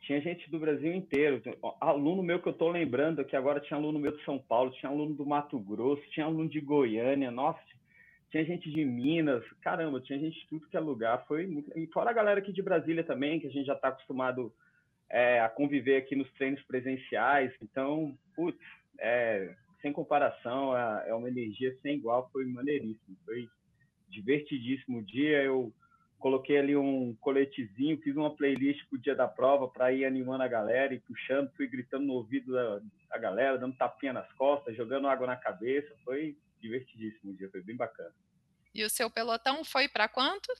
Tinha 0.00 0.20
gente 0.22 0.50
do 0.50 0.58
Brasil 0.58 0.94
inteiro. 0.94 1.42
Aluno 1.78 2.22
meu 2.22 2.40
que 2.40 2.48
eu 2.48 2.54
tô 2.54 2.70
lembrando 2.70 3.22
que 3.26 3.36
agora 3.36 3.60
tinha 3.60 3.78
aluno 3.78 3.98
meu 3.98 4.16
de 4.16 4.24
São 4.24 4.38
Paulo, 4.38 4.72
tinha 4.72 4.90
aluno 4.90 5.14
do 5.14 5.26
Mato 5.26 5.58
Grosso, 5.58 6.02
tinha 6.12 6.24
aluno 6.24 6.48
de 6.48 6.60
Goiânia. 6.60 7.30
Nossa, 7.30 7.60
tinha 8.30 8.44
gente 8.44 8.70
de 8.70 8.84
Minas, 8.84 9.44
caramba, 9.60 10.00
tinha 10.00 10.18
gente 10.18 10.38
de 10.38 10.46
tudo 10.46 10.68
que 10.68 10.76
é 10.76 10.80
lugar. 10.80 11.24
Foi 11.26 11.46
muito... 11.46 11.76
E 11.76 11.86
fora 11.88 12.10
a 12.10 12.12
galera 12.14 12.38
aqui 12.38 12.52
de 12.52 12.62
Brasília 12.62 13.02
também, 13.02 13.40
que 13.40 13.46
a 13.48 13.50
gente 13.50 13.66
já 13.66 13.74
está 13.74 13.88
acostumado 13.88 14.52
é, 15.10 15.40
a 15.40 15.48
conviver 15.48 15.96
aqui 15.96 16.14
nos 16.14 16.30
treinos 16.32 16.62
presenciais. 16.62 17.52
Então, 17.60 18.16
putz, 18.36 18.58
é, 19.00 19.52
sem 19.82 19.92
comparação, 19.92 20.76
é, 20.76 21.08
é 21.08 21.14
uma 21.14 21.28
energia 21.28 21.76
sem 21.82 21.96
igual, 21.96 22.30
foi 22.32 22.46
maneiríssimo, 22.46 23.16
foi 23.24 23.48
divertidíssimo 24.08 24.98
o 24.98 25.04
dia. 25.04 25.42
Eu 25.42 25.72
coloquei 26.20 26.58
ali 26.58 26.76
um 26.76 27.16
coletezinho, 27.20 28.00
fiz 28.00 28.14
uma 28.14 28.36
playlist 28.36 28.88
pro 28.88 28.98
dia 28.98 29.16
da 29.16 29.26
prova 29.26 29.66
para 29.66 29.92
ir 29.92 30.04
animando 30.04 30.44
a 30.44 30.48
galera 30.48 30.94
e 30.94 31.00
puxando, 31.00 31.50
fui 31.56 31.66
gritando 31.66 32.06
no 32.06 32.12
ouvido 32.12 32.52
da, 32.52 32.80
da 33.08 33.18
galera, 33.18 33.58
dando 33.58 33.76
tapinha 33.76 34.12
nas 34.12 34.30
costas, 34.34 34.76
jogando 34.76 35.08
água 35.08 35.26
na 35.26 35.36
cabeça. 35.36 35.92
Foi 36.04 36.36
divertidíssimo 36.60 37.32
o 37.32 37.36
dia, 37.36 37.50
foi 37.50 37.62
bem 37.62 37.76
bacana. 37.76 38.14
E 38.74 38.84
o 38.84 38.90
seu 38.90 39.10
pelotão 39.10 39.64
foi 39.64 39.88
para 39.88 40.08
quanto? 40.08 40.52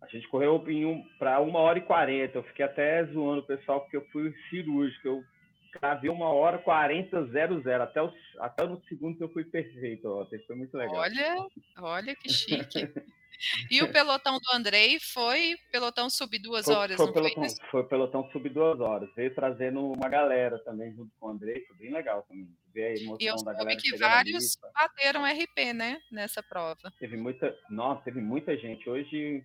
A 0.00 0.06
gente 0.08 0.28
correu 0.28 0.56
um, 0.56 1.08
para 1.18 1.40
uma 1.40 1.60
hora 1.60 1.78
e 1.78 1.82
quarenta. 1.82 2.38
Eu 2.38 2.42
fiquei 2.42 2.64
até 2.64 3.04
zoando 3.06 3.40
o 3.40 3.46
pessoal 3.46 3.80
porque 3.80 3.96
eu 3.96 4.06
fui 4.10 4.34
cirúrgico. 4.50 5.06
Eu 5.06 5.24
Cravei 5.72 6.10
uma 6.10 6.28
hora 6.28 6.58
40 6.58 7.28
00 7.28 7.82
até, 7.82 8.02
o, 8.02 8.12
até 8.38 8.66
no 8.66 8.82
segundo 8.84 9.16
que 9.16 9.24
eu 9.24 9.32
fui 9.32 9.42
perfeito. 9.42 10.06
Ó. 10.06 10.26
Foi 10.46 10.54
muito 10.54 10.76
legal. 10.76 10.96
Olha, 10.96 11.36
olha 11.78 12.14
que 12.14 12.28
chique. 12.28 12.92
E 13.70 13.82
o 13.82 13.90
pelotão 13.92 14.38
do 14.38 14.56
Andrei 14.56 14.98
foi 15.00 15.56
pelotão 15.70 16.08
sub 16.08 16.38
duas 16.38 16.66
foi, 16.66 16.74
horas, 16.74 16.96
foi 16.96 17.06
não 17.06 17.12
pelotão, 17.12 17.44
foi 17.44 17.70
Foi 17.70 17.84
pelotão 17.84 18.30
sub 18.30 18.48
duas 18.48 18.80
horas. 18.80 19.08
Veio 19.14 19.34
trazendo 19.34 19.80
uma 19.92 20.08
galera 20.08 20.58
também 20.60 20.92
junto 20.94 21.10
com 21.18 21.26
o 21.26 21.30
Andrei, 21.30 21.64
foi 21.66 21.76
bem 21.76 21.92
legal 21.92 22.22
também. 22.28 22.48
Ver 22.72 22.84
a 22.84 22.90
emoção 23.02 23.18
e 23.20 23.26
eu 23.26 23.36
da 23.36 23.52
galera. 23.52 23.76
que 23.78 23.96
vários 23.98 24.56
bateram 24.74 25.24
RP, 25.24 25.74
né, 25.74 26.00
nessa 26.10 26.42
prova. 26.42 26.92
Teve 26.98 27.16
muita, 27.16 27.54
nossa, 27.68 28.02
teve 28.02 28.20
muita 28.20 28.56
gente. 28.56 28.88
Hoje 28.88 29.44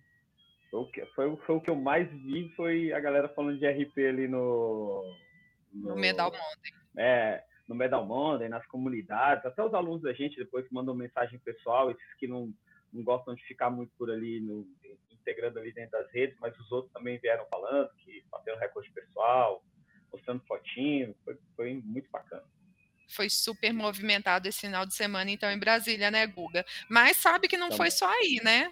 foi 0.70 0.80
o 0.80 0.86
que, 0.86 1.06
foi, 1.06 1.36
foi 1.46 1.56
o 1.56 1.60
que 1.60 1.70
eu 1.70 1.76
mais 1.76 2.10
vi, 2.10 2.50
foi 2.56 2.92
a 2.92 3.00
galera 3.00 3.28
falando 3.28 3.58
de 3.58 3.66
RP 3.66 3.98
ali 3.98 4.28
no... 4.28 5.02
No, 5.72 5.90
no 5.90 5.96
Medal 5.96 6.30
Monday. 6.30 6.72
É, 6.96 7.44
no 7.68 7.74
Medal 7.74 8.04
Monday, 8.04 8.48
nas 8.48 8.66
comunidades, 8.66 9.44
até 9.44 9.62
os 9.62 9.74
alunos 9.74 10.02
da 10.02 10.12
gente 10.14 10.36
depois 10.36 10.66
mandam 10.70 10.94
mensagem 10.94 11.38
pessoal, 11.38 11.90
esses 11.90 12.14
que 12.18 12.26
não 12.26 12.52
não 12.92 13.02
gostam 13.02 13.34
de 13.34 13.42
ficar 13.44 13.70
muito 13.70 13.92
por 13.96 14.10
ali, 14.10 14.40
no, 14.40 14.66
integrando 15.10 15.58
ali 15.58 15.72
dentro 15.72 15.92
das 15.92 16.10
redes, 16.12 16.36
mas 16.40 16.58
os 16.58 16.70
outros 16.72 16.92
também 16.92 17.18
vieram 17.18 17.46
falando 17.46 17.90
que 17.98 18.24
bateram 18.30 18.58
recorde 18.58 18.90
pessoal, 18.90 19.62
mostrando 20.12 20.42
fotinho, 20.46 21.14
foi, 21.24 21.38
foi 21.56 21.74
muito 21.84 22.10
bacana 22.10 22.44
foi 23.10 23.30
super 23.30 23.72
movimentado 23.72 24.48
esse 24.48 24.60
final 24.60 24.84
de 24.84 24.94
semana, 24.94 25.30
então, 25.30 25.50
em 25.50 25.58
Brasília, 25.58 26.10
né, 26.10 26.26
Guga? 26.26 26.64
Mas 26.88 27.16
sabe 27.16 27.48
que 27.48 27.56
não 27.56 27.68
também. 27.68 27.78
foi 27.78 27.90
só 27.90 28.06
aí, 28.06 28.40
né? 28.44 28.70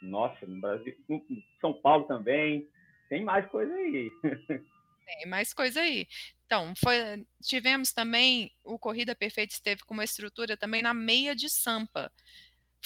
Nossa, 0.00 0.46
no 0.46 0.60
Brasil, 0.60 0.96
no 1.08 1.22
São 1.60 1.72
Paulo 1.74 2.04
também, 2.04 2.68
tem 3.08 3.22
mais 3.22 3.46
coisa 3.50 3.72
aí. 3.74 4.10
Tem 5.06 5.26
mais 5.26 5.52
coisa 5.52 5.82
aí. 5.82 6.08
Então, 6.46 6.72
foi, 6.82 7.26
tivemos 7.42 7.92
também, 7.92 8.50
o 8.64 8.78
Corrida 8.78 9.14
Perfeita 9.14 9.52
esteve 9.52 9.82
com 9.84 9.92
uma 9.92 10.02
estrutura 10.02 10.56
também 10.56 10.80
na 10.80 10.94
meia 10.94 11.36
de 11.36 11.50
Sampa. 11.50 12.10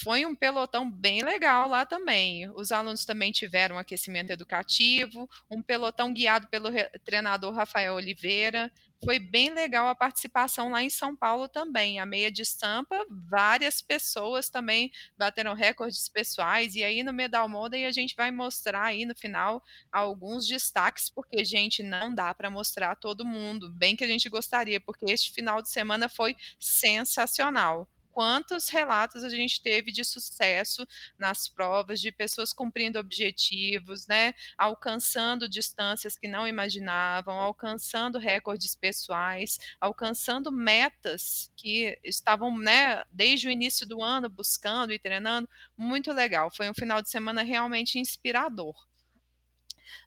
Foi 0.01 0.25
um 0.25 0.33
pelotão 0.33 0.89
bem 0.89 1.21
legal 1.23 1.67
lá 1.67 1.85
também. 1.85 2.49
Os 2.51 2.71
alunos 2.71 3.03
também 3.03 3.33
tiveram 3.33 3.77
aquecimento 3.77 4.31
educativo, 4.31 5.29
um 5.51 5.61
pelotão 5.61 6.13
guiado 6.13 6.47
pelo 6.47 6.69
treinador 7.03 7.53
Rafael 7.53 7.95
Oliveira. 7.95 8.71
Foi 9.03 9.19
bem 9.19 9.53
legal 9.53 9.89
a 9.89 9.95
participação 9.95 10.71
lá 10.71 10.81
em 10.81 10.89
São 10.89 11.15
Paulo 11.15 11.49
também. 11.49 11.99
A 11.99 12.05
meia 12.05 12.31
de 12.31 12.41
estampa, 12.41 12.97
várias 13.09 13.81
pessoas 13.81 14.49
também 14.49 14.89
bateram 15.17 15.53
recordes 15.53 16.07
pessoais. 16.07 16.75
E 16.75 16.83
aí 16.83 17.03
no 17.03 17.11
Medal 17.11 17.49
Modem 17.49 17.85
a 17.85 17.91
gente 17.91 18.15
vai 18.15 18.31
mostrar 18.31 18.83
aí 18.83 19.05
no 19.05 19.15
final 19.15 19.61
alguns 19.91 20.47
destaques, 20.47 21.09
porque, 21.09 21.43
gente, 21.43 21.83
não 21.83 22.15
dá 22.15 22.33
para 22.33 22.49
mostrar 22.49 22.95
todo 22.95 23.25
mundo. 23.25 23.69
Bem 23.73 23.97
que 23.97 24.03
a 24.05 24.07
gente 24.07 24.29
gostaria, 24.29 24.79
porque 24.79 25.05
este 25.05 25.33
final 25.33 25.61
de 25.61 25.69
semana 25.69 26.07
foi 26.07 26.37
sensacional 26.57 27.89
quantos 28.11 28.69
relatos 28.69 29.23
a 29.23 29.29
gente 29.29 29.61
teve 29.61 29.91
de 29.91 30.03
sucesso 30.03 30.85
nas 31.17 31.47
provas, 31.47 32.01
de 32.01 32.11
pessoas 32.11 32.51
cumprindo 32.53 32.99
objetivos, 32.99 34.07
né, 34.07 34.33
alcançando 34.57 35.47
distâncias 35.47 36.17
que 36.17 36.27
não 36.27 36.47
imaginavam, 36.47 37.39
alcançando 37.39 38.17
recordes 38.17 38.75
pessoais, 38.75 39.57
alcançando 39.79 40.51
metas 40.51 41.51
que 41.55 41.97
estavam, 42.03 42.57
né, 42.57 43.03
desde 43.11 43.47
o 43.47 43.51
início 43.51 43.87
do 43.87 44.01
ano 44.01 44.29
buscando 44.29 44.91
e 44.91 44.99
treinando, 44.99 45.49
muito 45.77 46.11
legal. 46.11 46.51
Foi 46.51 46.69
um 46.69 46.73
final 46.73 47.01
de 47.01 47.09
semana 47.09 47.43
realmente 47.43 47.99
inspirador. 47.99 48.75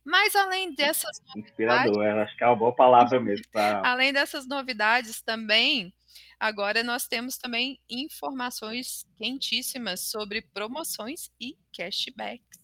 Mas 0.05 0.35
além 0.35 0.75
dessas 0.75 1.23
Inspirador, 1.37 2.05
acho 2.05 2.37
que 2.37 2.45
é 2.45 2.47
uma 2.47 2.57
boa 2.57 2.75
palavra 2.75 3.21
mesmo. 3.21 3.45
Pra... 3.51 3.83
Além 3.87 4.13
dessas 4.13 4.47
novidades 4.47 5.23
também, 5.23 5.93
Agora 6.39 6.83
nós 6.83 7.07
temos 7.07 7.37
também 7.37 7.81
informações 7.89 9.07
quentíssimas 9.17 10.01
sobre 10.01 10.43
promoções 10.43 11.31
e 11.41 11.57
cashbacks. 11.73 12.63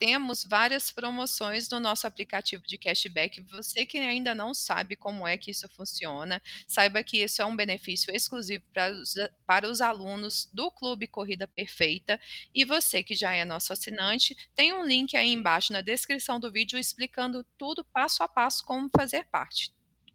Temos 0.00 0.46
várias 0.48 0.90
promoções 0.90 1.68
no 1.68 1.78
nosso 1.78 2.06
aplicativo 2.06 2.62
de 2.66 2.78
cashback. 2.78 3.42
Você 3.50 3.84
que 3.84 3.98
ainda 3.98 4.34
não 4.34 4.54
sabe 4.54 4.96
como 4.96 5.28
é 5.28 5.36
que 5.36 5.50
isso 5.50 5.68
funciona, 5.76 6.40
saiba 6.66 7.04
que 7.04 7.22
isso 7.22 7.42
é 7.42 7.44
um 7.44 7.54
benefício 7.54 8.10
exclusivo 8.10 8.64
para 8.72 8.90
os, 8.92 9.14
para 9.46 9.68
os 9.68 9.82
alunos 9.82 10.48
do 10.54 10.70
Clube 10.70 11.06
Corrida 11.06 11.46
Perfeita. 11.46 12.18
E 12.54 12.64
você 12.64 13.02
que 13.02 13.14
já 13.14 13.34
é 13.34 13.44
nosso 13.44 13.74
assinante, 13.74 14.34
tem 14.54 14.72
um 14.72 14.86
link 14.86 15.14
aí 15.18 15.28
embaixo 15.28 15.70
na 15.70 15.82
descrição 15.82 16.40
do 16.40 16.50
vídeo 16.50 16.78
explicando 16.78 17.44
tudo 17.58 17.84
passo 17.84 18.22
a 18.22 18.28
passo 18.28 18.64
como 18.64 18.88
fazer 18.96 19.26
parte 19.26 19.70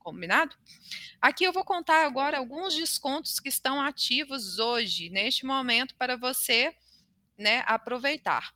combinado? 0.05 0.55
Aqui 1.19 1.43
eu 1.43 1.51
vou 1.51 1.65
contar 1.65 2.05
agora 2.05 2.37
alguns 2.37 2.75
descontos 2.75 3.39
que 3.39 3.49
estão 3.49 3.81
ativos 3.81 4.59
hoje, 4.59 5.09
neste 5.09 5.47
momento, 5.47 5.95
para 5.95 6.15
você 6.15 6.75
né, 7.35 7.63
aproveitar. 7.65 8.53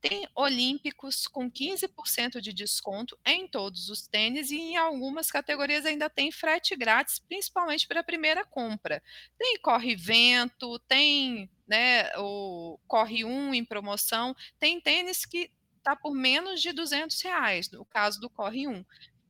Tem 0.00 0.28
Olímpicos 0.34 1.28
com 1.28 1.50
15% 1.50 2.40
de 2.40 2.52
desconto 2.52 3.16
em 3.24 3.46
todos 3.46 3.88
os 3.88 4.08
tênis 4.08 4.50
e 4.50 4.56
em 4.56 4.76
algumas 4.76 5.30
categorias 5.30 5.86
ainda 5.86 6.10
tem 6.10 6.32
frete 6.32 6.74
grátis, 6.74 7.20
principalmente 7.20 7.86
para 7.86 8.00
a 8.00 8.04
primeira 8.04 8.44
compra. 8.44 9.00
Tem 9.38 9.56
Corre 9.60 9.94
Vento, 9.94 10.80
tem 10.80 11.48
né, 11.66 12.10
o 12.16 12.78
Corre 12.88 13.24
1 13.24 13.54
em 13.54 13.64
promoção, 13.64 14.34
tem 14.58 14.80
tênis 14.80 15.24
que 15.24 15.50
está 15.76 15.94
por 15.94 16.12
menos 16.12 16.60
de 16.60 16.72
200 16.72 17.20
reais, 17.22 17.70
no 17.70 17.84
caso 17.84 18.20
do 18.20 18.28
Corre 18.28 18.66
1 18.66 18.84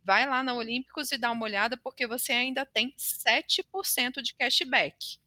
vai 0.09 0.27
lá 0.27 0.43
na 0.43 0.55
Olímpicos 0.55 1.13
e 1.13 1.19
dá 1.19 1.31
uma 1.31 1.45
olhada, 1.45 1.77
porque 1.77 2.07
você 2.07 2.33
ainda 2.33 2.65
tem 2.65 2.95
7% 2.97 4.23
de 4.23 4.33
cashback. 4.33 5.19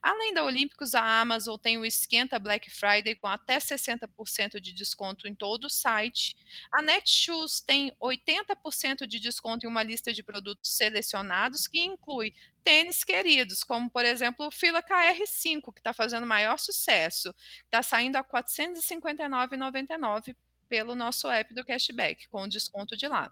Além 0.00 0.32
da 0.32 0.42
Olímpicos, 0.42 0.94
a 0.94 1.20
Amazon 1.20 1.58
tem 1.58 1.76
o 1.76 1.84
Esquenta 1.84 2.38
Black 2.38 2.70
Friday 2.70 3.14
com 3.16 3.26
até 3.26 3.58
60% 3.58 4.58
de 4.58 4.72
desconto 4.72 5.28
em 5.28 5.34
todo 5.34 5.66
o 5.66 5.70
site. 5.70 6.34
A 6.72 6.80
Netshoes 6.80 7.60
tem 7.60 7.92
80% 8.00 9.06
de 9.06 9.20
desconto 9.20 9.66
em 9.66 9.68
uma 9.68 9.82
lista 9.82 10.10
de 10.10 10.22
produtos 10.22 10.70
selecionados, 10.70 11.68
que 11.68 11.80
inclui 11.80 12.34
tênis 12.64 13.04
queridos, 13.04 13.62
como 13.62 13.90
por 13.90 14.06
exemplo 14.06 14.46
o 14.46 14.50
Fila 14.50 14.82
KR5, 14.82 15.70
que 15.70 15.80
está 15.80 15.92
fazendo 15.92 16.26
maior 16.26 16.58
sucesso. 16.58 17.34
Está 17.66 17.82
saindo 17.82 18.16
a 18.16 18.20
R$ 18.20 18.26
459,99 18.42 20.34
pelo 20.70 20.94
nosso 20.94 21.28
app 21.28 21.52
do 21.52 21.64
cashback, 21.64 22.28
com 22.28 22.48
desconto 22.48 22.96
de 22.96 23.08
lá. 23.08 23.30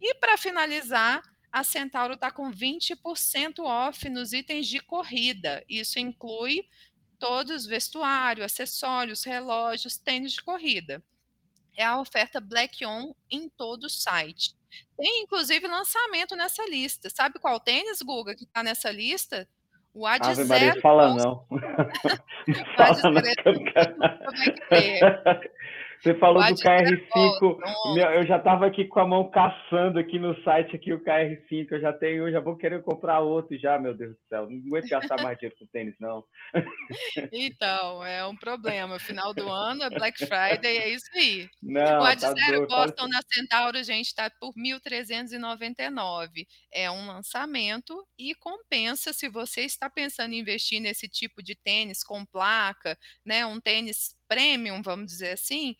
E 0.00 0.12
para 0.16 0.36
finalizar, 0.36 1.22
a 1.52 1.62
Centauro 1.62 2.14
está 2.14 2.30
com 2.32 2.50
20% 2.50 3.60
off 3.60 4.08
nos 4.08 4.32
itens 4.32 4.66
de 4.66 4.80
corrida. 4.80 5.64
Isso 5.68 6.00
inclui 6.00 6.66
todos 7.18 7.64
vestuário, 7.64 8.44
acessórios, 8.44 9.24
relógios, 9.24 9.96
tênis 9.96 10.32
de 10.32 10.42
corrida. 10.42 11.02
É 11.76 11.84
a 11.84 12.00
oferta 12.00 12.40
Black 12.40 12.84
On 12.84 13.14
em 13.30 13.48
todo 13.48 13.84
o 13.84 13.90
site. 13.90 14.56
Tem 14.96 15.22
inclusive 15.22 15.66
lançamento 15.66 16.34
nessa 16.34 16.68
lista. 16.68 17.08
Sabe 17.08 17.38
qual 17.38 17.60
tênis, 17.60 18.02
Guga, 18.02 18.34
que 18.34 18.44
está 18.44 18.62
nessa 18.62 18.90
lista? 18.90 19.48
O 19.94 20.06
Ad 20.06 20.26
Ave 20.26 20.44
Maria, 20.44 20.74
fala 20.82 21.14
não. 21.14 21.46
o 21.48 21.56
Ad 22.78 23.00
Zero. 23.00 23.60
Você 26.02 26.14
falou 26.14 26.42
do 26.42 26.54
KR5, 26.54 27.58
eu 28.14 28.26
já 28.26 28.38
estava 28.38 28.66
aqui 28.66 28.86
com 28.86 29.00
a 29.00 29.06
mão 29.06 29.30
caçando 29.30 29.98
aqui 29.98 30.18
no 30.18 30.34
site 30.42 30.74
aqui 30.74 30.94
o 30.94 31.04
KR5, 31.04 31.66
eu 31.72 31.80
já 31.80 31.92
tenho, 31.92 32.26
eu 32.26 32.32
já 32.32 32.40
vou 32.40 32.56
querer 32.56 32.82
comprar 32.82 33.20
outro 33.20 33.58
já, 33.58 33.78
meu 33.78 33.94
Deus 33.94 34.12
do 34.12 34.20
céu, 34.28 34.48
não 34.48 34.58
aguento 34.66 34.88
gastar 34.88 35.22
mais 35.22 35.38
dinheiro 35.38 35.56
com 35.58 35.66
tênis, 35.66 35.94
não. 36.00 36.24
Então, 37.32 38.04
é 38.04 38.26
um 38.26 38.36
problema, 38.36 38.98
final 38.98 39.34
do 39.34 39.48
ano 39.48 39.82
é 39.82 39.90
Black 39.90 40.18
Friday, 40.18 40.78
é 40.78 40.88
isso 40.88 41.10
aí. 41.14 41.48
Não, 41.62 42.00
o 42.00 42.04
Ad 42.04 42.20
tá 42.20 42.34
Boston 42.66 43.08
na 43.08 43.20
Centauro, 43.30 43.82
gente, 43.84 44.06
está 44.06 44.30
por 44.30 44.54
1.399, 44.54 46.46
é 46.72 46.90
um 46.90 47.06
lançamento 47.06 47.94
e 48.18 48.34
compensa 48.36 49.12
se 49.12 49.28
você 49.28 49.62
está 49.62 49.90
pensando 49.90 50.32
em 50.32 50.40
investir 50.40 50.80
nesse 50.80 51.08
tipo 51.08 51.42
de 51.42 51.54
tênis 51.54 52.02
com 52.02 52.24
placa, 52.24 52.96
né, 53.24 53.44
um 53.44 53.60
tênis 53.60 54.18
premium, 54.30 54.80
vamos 54.80 55.10
dizer 55.10 55.32
assim, 55.32 55.76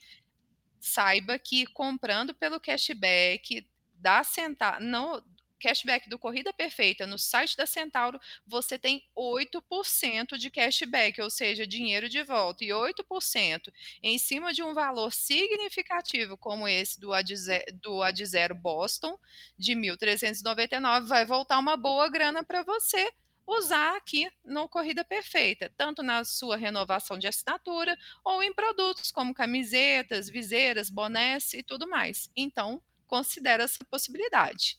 saiba 0.80 1.38
que 1.38 1.66
comprando 1.66 2.34
pelo 2.34 2.58
cashback 2.58 3.64
da 3.94 4.24
Centauro, 4.24 4.82
no 4.82 5.22
cashback 5.60 6.08
do 6.08 6.18
Corrida 6.18 6.52
Perfeita 6.52 7.06
no 7.06 7.18
site 7.18 7.56
da 7.56 7.66
Centauro, 7.66 8.18
você 8.44 8.76
tem 8.78 9.06
8% 9.14 10.36
de 10.36 10.50
cashback, 10.50 11.20
ou 11.20 11.30
seja, 11.30 11.66
dinheiro 11.66 12.08
de 12.08 12.24
volta. 12.24 12.64
E 12.64 12.68
8% 12.68 13.70
em 14.02 14.18
cima 14.18 14.52
de 14.52 14.62
um 14.62 14.74
valor 14.74 15.12
significativo 15.12 16.36
como 16.36 16.66
esse 16.66 16.98
do 16.98 17.12
Ad, 17.12 17.32
do 17.74 18.02
Ad 18.02 18.24
Zero 18.24 18.54
Boston, 18.54 19.16
de 19.56 19.72
1.399, 19.76 21.06
vai 21.06 21.24
voltar 21.24 21.58
uma 21.58 21.76
boa 21.76 22.08
grana 22.08 22.42
para 22.42 22.62
você 22.62 23.12
usar 23.58 23.96
aqui 23.96 24.30
no 24.44 24.68
Corrida 24.68 25.04
Perfeita, 25.04 25.70
tanto 25.76 26.02
na 26.02 26.24
sua 26.24 26.56
renovação 26.56 27.18
de 27.18 27.26
assinatura 27.26 27.96
ou 28.24 28.42
em 28.42 28.52
produtos 28.52 29.10
como 29.10 29.34
camisetas, 29.34 30.30
viseiras, 30.30 30.88
bonés 30.88 31.52
e 31.54 31.62
tudo 31.62 31.88
mais. 31.88 32.30
Então, 32.36 32.80
considere 33.06 33.62
essa 33.62 33.84
possibilidade. 33.90 34.78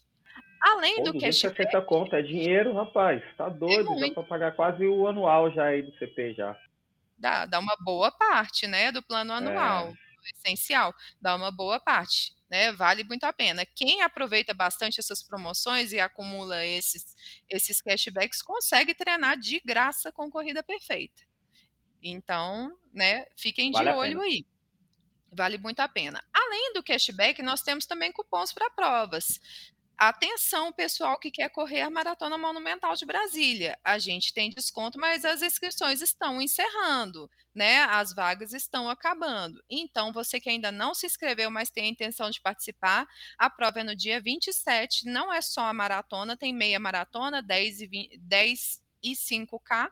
Além 0.62 0.98
Pô, 0.98 1.04
do 1.04 1.14
cashback. 1.14 1.58
60 1.58 1.82
conto 1.82 2.16
é 2.16 2.22
dinheiro, 2.22 2.74
rapaz. 2.74 3.22
Tá 3.36 3.50
doido, 3.50 3.94
é 3.94 4.08
já 4.08 4.14
para 4.14 4.24
pagar 4.24 4.52
quase 4.56 4.86
o 4.86 5.08
anual 5.08 5.52
já 5.52 5.66
aí 5.66 5.82
do 5.82 5.92
CP 5.98 6.36
já. 6.36 6.56
Dá, 7.18 7.46
dá 7.46 7.60
uma 7.60 7.76
boa 7.84 8.12
parte, 8.12 8.68
né, 8.68 8.92
do 8.92 9.02
plano 9.02 9.34
anual. 9.34 9.90
É. 9.90 10.11
Essencial, 10.26 10.94
dá 11.20 11.36
uma 11.36 11.52
boa 11.52 11.80
parte, 11.80 12.34
né? 12.50 12.72
Vale 12.74 13.04
muito 13.04 13.24
a 13.24 13.34
pena. 13.34 13.66
Quem 13.66 14.02
aproveita 14.02 14.54
bastante 14.54 15.00
essas 15.00 15.24
promoções 15.24 15.92
e 15.92 16.00
acumula 16.00 16.66
esses, 16.66 17.16
esses 17.50 17.82
cashbacks 17.82 18.42
consegue 18.42 18.94
treinar 18.94 19.38
de 19.38 19.60
graça 19.66 20.12
com 20.12 20.30
corrida 20.30 20.64
perfeita. 20.64 21.24
Então, 22.02 22.76
né, 22.94 23.26
fiquem 23.38 23.72
vale 23.72 23.92
de 23.92 23.96
olho 23.96 24.22
aí. 24.22 24.46
Vale 25.32 25.58
muito 25.58 25.80
a 25.80 25.88
pena. 25.88 26.22
Além 26.34 26.74
do 26.74 26.84
cashback, 26.84 27.42
nós 27.42 27.62
temos 27.62 27.86
também 27.86 28.12
cupons 28.12 28.52
para 28.52 28.70
provas. 28.70 29.40
Atenção, 29.98 30.74
pessoal 30.74 31.20
que 31.20 31.30
quer 31.30 31.50
correr 31.50 31.82
a 31.82 31.90
Maratona 31.90 32.36
Monumental 32.36 32.96
de 32.96 33.06
Brasília. 33.06 33.78
A 33.84 34.00
gente 34.00 34.34
tem 34.34 34.50
desconto, 34.50 34.98
mas 34.98 35.24
as 35.24 35.44
inscrições 35.44 36.02
estão 36.02 36.42
encerrando, 36.42 37.30
né? 37.54 37.84
As 37.84 38.12
vagas 38.12 38.52
estão 38.52 38.90
acabando. 38.90 39.64
Então, 39.70 40.12
você 40.12 40.40
que 40.40 40.50
ainda 40.50 40.72
não 40.72 40.96
se 40.96 41.06
inscreveu, 41.06 41.52
mas 41.52 41.70
tem 41.70 41.86
a 41.86 41.90
intenção 41.90 42.32
de 42.32 42.42
participar, 42.42 43.08
a 43.38 43.48
prova 43.48 43.82
é 43.82 43.84
no 43.84 43.96
dia 43.96 44.20
27. 44.20 45.06
Não 45.06 45.32
é 45.32 45.40
só 45.40 45.62
a 45.68 45.74
maratona, 45.74 46.36
tem 46.36 46.52
meia 46.52 46.80
maratona, 46.80 47.42
10 47.42 47.82
e, 47.82 47.88
20, 47.88 48.18
10 48.18 48.82
e 49.04 49.16
5K 49.16 49.88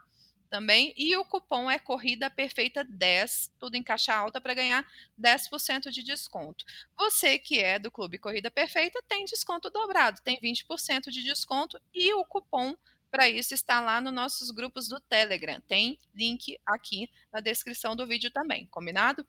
também. 0.49 0.93
E 0.97 1.15
o 1.15 1.23
cupom 1.23 1.69
é 1.69 1.79
Corrida 1.79 2.29
Perfeita 2.29 2.83
10, 2.83 3.51
tudo 3.59 3.75
em 3.75 3.83
caixa 3.83 4.13
alta 4.13 4.41
para 4.41 4.53
ganhar 4.53 4.85
10% 5.19 5.89
de 5.91 6.03
desconto. 6.03 6.65
Você 6.97 7.37
que 7.37 7.59
é 7.59 7.79
do 7.79 7.91
Clube 7.91 8.17
Corrida 8.17 8.51
Perfeita 8.51 9.01
tem 9.07 9.25
desconto 9.25 9.69
dobrado, 9.69 10.21
tem 10.23 10.39
20% 10.39 11.09
de 11.09 11.23
desconto 11.23 11.79
e 11.93 12.13
o 12.13 12.25
cupom 12.25 12.75
para 13.11 13.27
isso 13.27 13.53
está 13.53 13.79
lá 13.81 13.99
nos 13.99 14.13
nossos 14.13 14.51
grupos 14.51 14.87
do 14.87 14.99
Telegram. 14.99 15.59
Tem 15.67 15.99
link 16.13 16.59
aqui 16.65 17.09
na 17.31 17.39
descrição 17.39 17.95
do 17.95 18.05
vídeo 18.05 18.29
também, 18.31 18.67
combinado? 18.67 19.25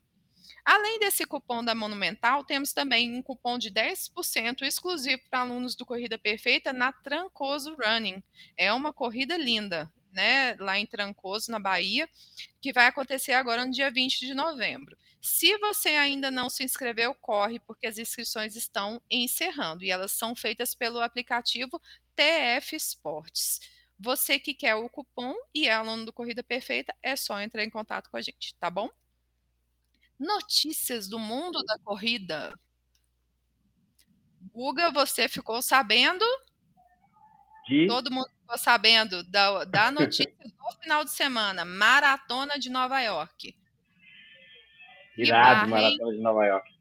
Além 0.65 0.99
desse 0.99 1.25
cupom 1.25 1.65
da 1.65 1.75
Monumental, 1.75 2.45
temos 2.45 2.73
também 2.73 3.17
um 3.17 3.23
cupom 3.23 3.57
de 3.57 3.71
10% 3.71 4.63
exclusivo 4.63 5.23
para 5.31 5.41
alunos 5.41 5.75
do 5.75 5.87
Corrida 5.87 6.19
Perfeita 6.19 6.73
na 6.73 6.93
Trancoso 6.93 7.75
Running. 7.83 8.23
É 8.57 8.73
uma 8.73 8.93
corrida 8.93 9.37
linda 9.37 9.91
né, 10.13 10.55
lá 10.59 10.79
em 10.79 10.87
Trancoso, 10.87 11.51
na 11.51 11.59
Bahia, 11.59 12.09
que 12.61 12.73
vai 12.73 12.87
acontecer 12.87 13.33
agora 13.33 13.65
no 13.65 13.73
dia 13.73 13.91
20 13.91 14.21
de 14.27 14.35
novembro. 14.35 14.97
Se 15.21 15.57
você 15.59 15.91
ainda 15.91 16.31
não 16.31 16.49
se 16.49 16.65
inscreveu, 16.65 17.15
corre, 17.15 17.59
porque 17.61 17.87
as 17.87 17.99
inscrições 17.99 18.57
estão 18.57 19.01
encerrando 19.11 19.85
e 19.85 19.91
elas 19.91 20.13
são 20.13 20.35
feitas 20.35 20.75
pelo 20.75 21.01
aplicativo 21.01 21.81
TF 22.17 22.75
Esportes. 22.75 23.61
Você 23.99 24.39
que 24.39 24.55
quer 24.55 24.75
o 24.77 24.89
cupom 24.89 25.35
e 25.55 25.69
é 25.69 25.73
aluno 25.73 26.07
do 26.07 26.13
Corrida 26.13 26.43
Perfeita, 26.43 26.95
é 27.03 27.15
só 27.17 27.39
entrar 27.41 27.63
em 27.63 27.71
contato 27.71 28.09
com 28.09 28.17
a 28.17 28.23
gente, 28.23 28.55
tá 28.55 28.71
bom? 28.71 28.89
Notícias 30.19 31.07
do 31.07 31.19
mundo 31.19 31.63
da 31.65 31.79
corrida. 31.81 32.59
Guga, 34.55 34.91
você 34.91 35.29
ficou 35.29 35.61
sabendo? 35.61 36.25
De... 37.69 37.87
Todo 37.87 38.11
mundo 38.11 38.31
ficou 38.51 38.59
sabendo 38.59 39.23
da, 39.25 39.65
da 39.65 39.91
notícia 39.93 40.33
do 40.43 40.81
final 40.81 41.05
de 41.05 41.11
semana, 41.11 41.65
Maratona 41.65 42.59
de 42.59 42.69
Nova 42.69 43.01
York. 43.01 43.55
Irado, 45.17 45.69
Maratona 45.69 46.13
de 46.13 46.21
Nova 46.21 46.47
York. 46.47 46.80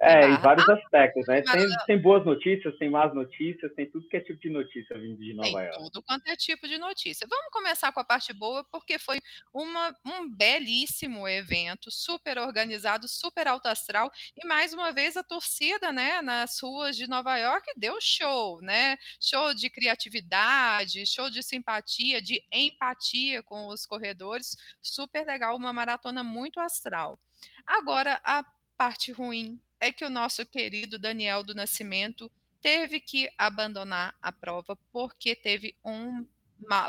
É, 0.00 0.28
em 0.28 0.36
vários 0.38 0.68
aspectos, 0.68 1.26
né? 1.26 1.42
Tem, 1.42 1.68
tem 1.86 1.98
boas 1.98 2.24
notícias, 2.26 2.76
tem 2.78 2.90
más 2.90 3.14
notícias, 3.14 3.72
tem 3.74 3.88
tudo 3.90 4.08
que 4.08 4.16
é 4.16 4.20
tipo 4.20 4.40
de 4.40 4.50
notícia 4.50 4.98
vindo 4.98 5.18
de 5.18 5.32
Nova 5.32 5.48
tem 5.48 5.66
York. 5.66 5.78
Tudo 5.78 6.02
quanto 6.02 6.26
é 6.28 6.36
tipo 6.36 6.68
de 6.68 6.76
notícia. 6.78 7.26
Vamos 7.30 7.50
começar 7.50 7.92
com 7.92 8.00
a 8.00 8.04
parte 8.04 8.32
boa, 8.32 8.64
porque 8.64 8.98
foi 8.98 9.20
uma, 9.52 9.96
um 10.04 10.28
belíssimo 10.28 11.26
evento, 11.26 11.90
super 11.90 12.38
organizado, 12.38 13.08
super 13.08 13.46
alto 13.48 13.66
astral, 13.66 14.10
e 14.36 14.46
mais 14.46 14.72
uma 14.72 14.92
vez 14.92 15.16
a 15.16 15.22
torcida, 15.22 15.92
né, 15.92 16.20
nas 16.20 16.60
ruas 16.60 16.96
de 16.96 17.08
Nova 17.08 17.36
York 17.38 17.72
deu 17.76 17.96
show, 18.00 18.60
né? 18.60 18.96
Show 19.20 19.54
de 19.54 19.70
criatividade, 19.70 21.06
show 21.06 21.30
de 21.30 21.42
simpatia, 21.42 22.20
de 22.20 22.42
empatia 22.52 23.42
com 23.42 23.68
os 23.68 23.86
corredores. 23.86 24.56
Super 24.82 25.24
legal, 25.26 25.56
uma 25.56 25.72
maratona 25.72 26.22
muito 26.22 26.60
astral. 26.60 27.18
Agora, 27.66 28.20
a 28.24 28.44
parte 28.76 29.12
ruim 29.12 29.60
é 29.84 29.92
que 29.92 30.04
o 30.04 30.10
nosso 30.10 30.46
querido 30.46 30.98
Daniel 30.98 31.44
do 31.44 31.54
Nascimento 31.54 32.30
teve 32.62 32.98
que 33.00 33.28
abandonar 33.36 34.16
a 34.22 34.32
prova 34.32 34.78
porque 34.90 35.36
teve 35.36 35.76
um 35.84 36.26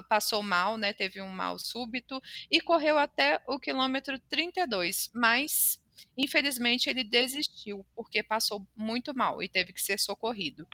passou 0.07 0.41
mal, 0.41 0.77
né? 0.77 0.93
Teve 0.93 1.21
um 1.21 1.27
mal 1.27 1.59
súbito 1.59 2.21
e 2.49 2.61
correu 2.61 2.97
até 2.97 3.41
o 3.45 3.59
quilômetro 3.59 4.17
32, 4.29 5.11
mas 5.13 5.81
infelizmente 6.17 6.89
ele 6.89 7.03
desistiu 7.03 7.85
porque 7.93 8.23
passou 8.23 8.65
muito 8.75 9.13
mal 9.13 9.43
e 9.43 9.49
teve 9.49 9.73
que 9.73 9.81
ser 9.81 9.99
socorrido. 9.99 10.65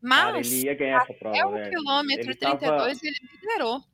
Mas 0.00 0.24
Cara, 0.24 0.38
ele 0.40 0.64
ia 0.64 0.74
ganhar 0.74 1.02
essa 1.02 1.14
prova, 1.14 1.36
até 1.36 1.46
o 1.46 1.52
né? 1.52 1.70
quilômetro 1.70 2.30
ele 2.30 2.34
32 2.34 2.60
tava... 2.60 2.90
ele 2.90 3.16
liderou 3.32 3.84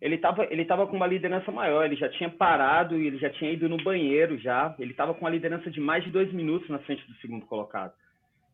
ele 0.00 0.14
estava 0.14 0.44
ele 0.50 0.64
tava 0.64 0.86
com 0.86 0.96
uma 0.96 1.06
liderança 1.06 1.52
maior, 1.52 1.84
ele 1.84 1.96
já 1.96 2.08
tinha 2.08 2.30
parado 2.30 2.98
e 2.98 3.06
ele 3.06 3.18
já 3.18 3.30
tinha 3.30 3.52
ido 3.52 3.68
no 3.68 3.76
banheiro 3.76 4.38
já. 4.38 4.74
Ele 4.78 4.92
estava 4.92 5.12
com 5.12 5.20
uma 5.20 5.30
liderança 5.30 5.70
de 5.70 5.80
mais 5.80 6.02
de 6.04 6.10
dois 6.10 6.32
minutos 6.32 6.68
na 6.68 6.78
frente 6.80 7.06
do 7.06 7.14
segundo 7.16 7.44
colocado. 7.46 7.92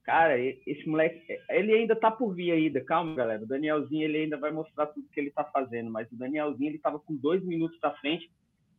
Cara, 0.07 0.39
esse 0.39 0.89
moleque, 0.89 1.21
ele 1.51 1.73
ainda 1.75 1.97
tá 1.97 2.13
por 2.13 2.33
vir 2.33 2.53
ainda. 2.53 2.81
Calma, 2.81 3.17
galera. 3.17 3.43
O 3.43 3.47
Danielzinho, 3.47 4.05
ele 4.05 4.19
ainda 4.19 4.37
vai 4.37 4.53
mostrar 4.53 4.87
tudo 4.87 5.09
que 5.13 5.19
ele 5.19 5.33
tá 5.33 5.43
fazendo. 5.43 5.91
Mas 5.91 6.11
o 6.13 6.17
Danielzinho, 6.17 6.71
ele 6.71 6.79
tava 6.79 7.01
com 7.01 7.17
dois 7.17 7.45
minutos 7.45 7.77
à 7.83 7.91
frente. 7.91 8.31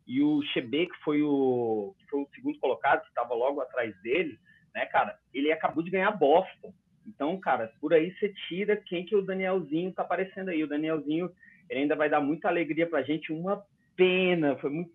E 0.07 0.21
o 0.23 0.41
Chebe, 0.53 0.87
que 0.87 0.97
foi 1.03 1.21
o, 1.21 1.93
que 1.99 2.09
foi 2.09 2.21
o 2.21 2.29
segundo 2.33 2.57
colocado, 2.59 3.01
que 3.01 3.09
estava 3.09 3.33
logo 3.33 3.59
atrás 3.59 3.93
dele, 4.01 4.39
né, 4.73 4.85
cara? 4.85 5.19
Ele 5.33 5.51
acabou 5.51 5.83
de 5.83 5.91
ganhar 5.91 6.11
bosta. 6.11 6.73
Então, 7.05 7.37
cara, 7.41 7.73
por 7.81 7.93
aí 7.93 8.09
você 8.17 8.33
tira 8.47 8.77
quem 8.77 9.05
que 9.05 9.15
o 9.15 9.21
Danielzinho 9.21 9.91
tá 9.91 10.03
aparecendo 10.03 10.47
aí. 10.47 10.63
O 10.63 10.67
Danielzinho, 10.67 11.29
ele 11.69 11.81
ainda 11.81 11.95
vai 11.95 12.09
dar 12.09 12.21
muita 12.21 12.47
alegria 12.47 12.87
para 12.87 12.99
a 12.99 13.03
gente. 13.03 13.31
Uma 13.31 13.63
pena, 13.95 14.55
foi 14.57 14.69
muito, 14.69 14.91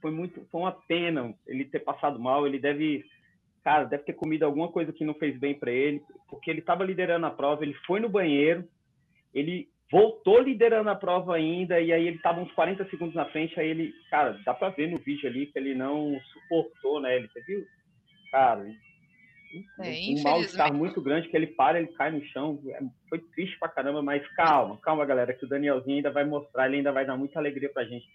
foi 0.00 0.10
muito, 0.10 0.46
foi 0.50 0.60
uma 0.60 0.72
pena 0.72 1.34
ele 1.46 1.64
ter 1.64 1.80
passado 1.80 2.18
mal. 2.18 2.46
Ele 2.46 2.58
deve, 2.58 3.04
cara, 3.64 3.84
deve 3.84 4.04
ter 4.04 4.14
comido 4.14 4.44
alguma 4.44 4.68
coisa 4.68 4.92
que 4.92 5.04
não 5.04 5.14
fez 5.14 5.38
bem 5.38 5.54
para 5.54 5.70
ele, 5.70 6.02
porque 6.28 6.50
ele 6.50 6.60
estava 6.60 6.84
liderando 6.84 7.26
a 7.26 7.30
prova. 7.30 7.62
Ele 7.62 7.74
foi 7.86 8.00
no 8.00 8.08
banheiro, 8.08 8.68
ele 9.32 9.68
voltou 9.90 10.40
liderando 10.40 10.90
a 10.90 10.96
prova 10.96 11.36
ainda 11.36 11.80
e 11.80 11.92
aí 11.92 12.06
ele 12.06 12.16
estava 12.16 12.40
uns 12.40 12.50
40 12.52 12.88
segundos 12.90 13.14
na 13.14 13.26
frente. 13.26 13.58
Aí 13.58 13.68
ele, 13.68 13.92
cara, 14.10 14.38
dá 14.44 14.52
para 14.52 14.70
ver 14.70 14.90
no 14.90 14.98
vídeo 14.98 15.28
ali 15.28 15.46
que 15.46 15.58
ele 15.58 15.74
não 15.74 16.18
suportou, 16.32 17.00
né? 17.00 17.16
Ele, 17.16 17.28
você 17.28 17.40
viu? 17.42 17.64
Cara, 18.30 18.66
é, 19.80 19.98
um 20.10 20.22
mal-estar 20.22 20.72
muito 20.72 21.00
grande 21.00 21.28
que 21.28 21.36
ele 21.36 21.46
para, 21.48 21.78
ele 21.78 21.92
cai 21.92 22.10
no 22.10 22.24
chão. 22.26 22.60
É, 22.68 22.80
foi 23.08 23.18
triste 23.34 23.58
pra 23.58 23.68
caramba, 23.68 24.02
mas 24.02 24.26
calma, 24.34 24.78
calma, 24.78 25.04
galera, 25.04 25.32
que 25.32 25.44
o 25.44 25.48
Danielzinho 25.48 25.96
ainda 25.96 26.10
vai 26.10 26.24
mostrar, 26.24 26.66
ele 26.66 26.76
ainda 26.76 26.92
vai 26.92 27.06
dar 27.06 27.16
muita 27.16 27.38
alegria 27.38 27.68
pra 27.68 27.84
gente. 27.84 28.06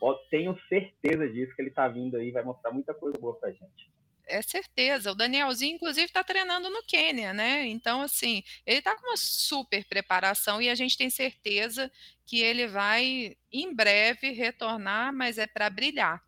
Eu 0.00 0.14
tenho 0.30 0.58
certeza 0.68 1.28
disso 1.28 1.54
que 1.54 1.62
ele 1.62 1.70
tá 1.70 1.88
vindo 1.88 2.16
aí, 2.16 2.30
vai 2.30 2.42
mostrar 2.42 2.70
muita 2.70 2.94
coisa 2.94 3.18
boa 3.18 3.34
pra 3.34 3.50
gente. 3.50 3.90
É 4.28 4.42
certeza. 4.42 5.10
O 5.10 5.14
Danielzinho, 5.14 5.76
inclusive, 5.76 6.04
está 6.04 6.22
treinando 6.22 6.68
no 6.68 6.82
Quênia, 6.82 7.32
né? 7.32 7.66
Então, 7.66 8.02
assim, 8.02 8.42
ele 8.66 8.78
está 8.78 8.94
com 8.94 9.06
uma 9.08 9.16
super 9.16 9.84
preparação 9.86 10.60
e 10.60 10.68
a 10.68 10.74
gente 10.74 10.98
tem 10.98 11.08
certeza 11.08 11.90
que 12.26 12.40
ele 12.40 12.66
vai, 12.66 13.36
em 13.50 13.74
breve, 13.74 14.30
retornar, 14.30 15.14
mas 15.14 15.38
é 15.38 15.46
para 15.46 15.70
brilhar. 15.70 16.22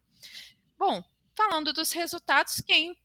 Bom, 0.78 1.04
falando 1.36 1.74
dos 1.74 1.92
resultados, 1.92 2.62
quem 2.62 2.96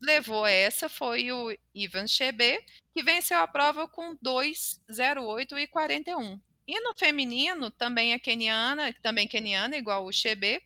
levou 0.00 0.46
essa 0.46 0.88
foi 0.88 1.30
o 1.32 1.56
Ivan 1.74 2.06
Chebe, 2.06 2.64
que 2.94 3.02
venceu 3.02 3.38
a 3.38 3.46
prova 3.46 3.86
com 3.88 4.16
2,08 4.16 5.58
e 5.58 5.66
41. 5.66 6.40
E 6.66 6.80
no 6.80 6.94
feminino, 6.96 7.70
também 7.70 8.14
a 8.14 8.18
keniana, 8.18 8.94
também 9.02 9.26
keniana, 9.26 9.76
igual 9.76 10.04
o 10.06 10.12
Chebe, 10.12 10.62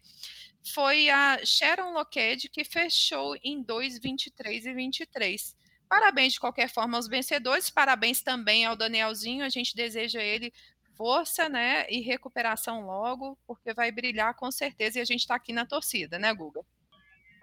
foi 0.72 1.10
a 1.10 1.44
Sharon 1.44 1.92
Lockheed, 1.92 2.48
que 2.48 2.64
fechou 2.64 3.36
em 3.42 3.62
2,23 3.64 4.66
e 4.66 4.74
23. 4.74 5.56
Parabéns 5.88 6.34
de 6.34 6.40
qualquer 6.40 6.68
forma 6.68 6.96
aos 6.96 7.08
vencedores, 7.08 7.70
parabéns 7.70 8.22
também 8.22 8.64
ao 8.64 8.76
Danielzinho, 8.76 9.44
a 9.44 9.48
gente 9.48 9.74
deseja 9.76 10.22
ele 10.22 10.52
força, 10.96 11.48
né, 11.48 11.86
e 11.90 12.00
recuperação 12.00 12.82
logo, 12.86 13.36
porque 13.46 13.74
vai 13.74 13.90
brilhar 13.90 14.34
com 14.34 14.50
certeza 14.50 14.98
e 14.98 15.02
a 15.02 15.04
gente 15.04 15.20
está 15.20 15.34
aqui 15.34 15.52
na 15.52 15.66
torcida, 15.66 16.18
né, 16.18 16.32
Guga? 16.32 16.64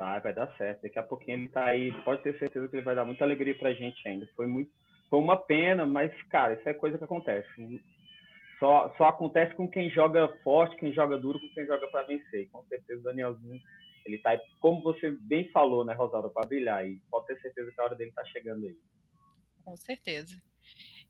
Tá, 0.02 0.18
vai 0.18 0.34
dar 0.34 0.52
certo. 0.58 0.82
Daqui 0.82 0.98
a 0.98 1.04
pouquinho 1.04 1.38
ele 1.38 1.50
tá 1.50 1.64
aí, 1.64 1.92
pode 2.02 2.24
ter 2.24 2.36
certeza 2.40 2.68
que 2.68 2.76
ele 2.76 2.84
vai 2.84 2.96
dar 2.96 3.06
muita 3.06 3.24
alegria 3.24 3.56
pra 3.56 3.72
gente 3.72 4.08
ainda. 4.08 4.28
Foi 4.36 4.48
muito, 4.48 4.72
foi 5.08 5.20
uma 5.20 5.38
pena, 5.38 5.86
mas 5.86 6.12
cara, 6.24 6.56
isso 6.56 6.68
é 6.68 6.74
coisa 6.74 6.98
que 6.98 7.04
acontece. 7.04 7.48
Só, 8.60 8.92
só 8.98 9.10
acontece 9.10 9.54
com 9.54 9.70
quem 9.70 9.92
joga 9.92 10.28
forte, 10.44 10.76
quem 10.78 10.92
joga 10.92 11.20
duro, 11.20 11.40
com 11.40 11.48
quem 11.50 11.68
joga 11.68 11.88
para 11.92 12.08
vencer. 12.08 12.50
Com 12.50 12.64
certeza 12.64 13.00
o 13.00 13.04
Danielzinho, 13.04 13.62
ele 14.04 14.18
tá 14.18 14.32
aí, 14.32 14.40
como 14.60 14.82
você 14.82 15.12
bem 15.12 15.48
falou, 15.52 15.86
né, 15.86 15.94
Rosalba, 15.94 16.32
para 16.32 16.48
brilhar. 16.48 16.84
E 16.84 17.00
pode 17.12 17.28
ter 17.28 17.40
certeza 17.40 17.72
que 17.72 17.80
a 17.80 17.84
hora 17.84 17.96
dele 17.96 18.12
tá 18.12 18.26
chegando 18.26 18.66
aí. 18.66 18.76
Com 19.64 19.78
certeza. 19.78 20.36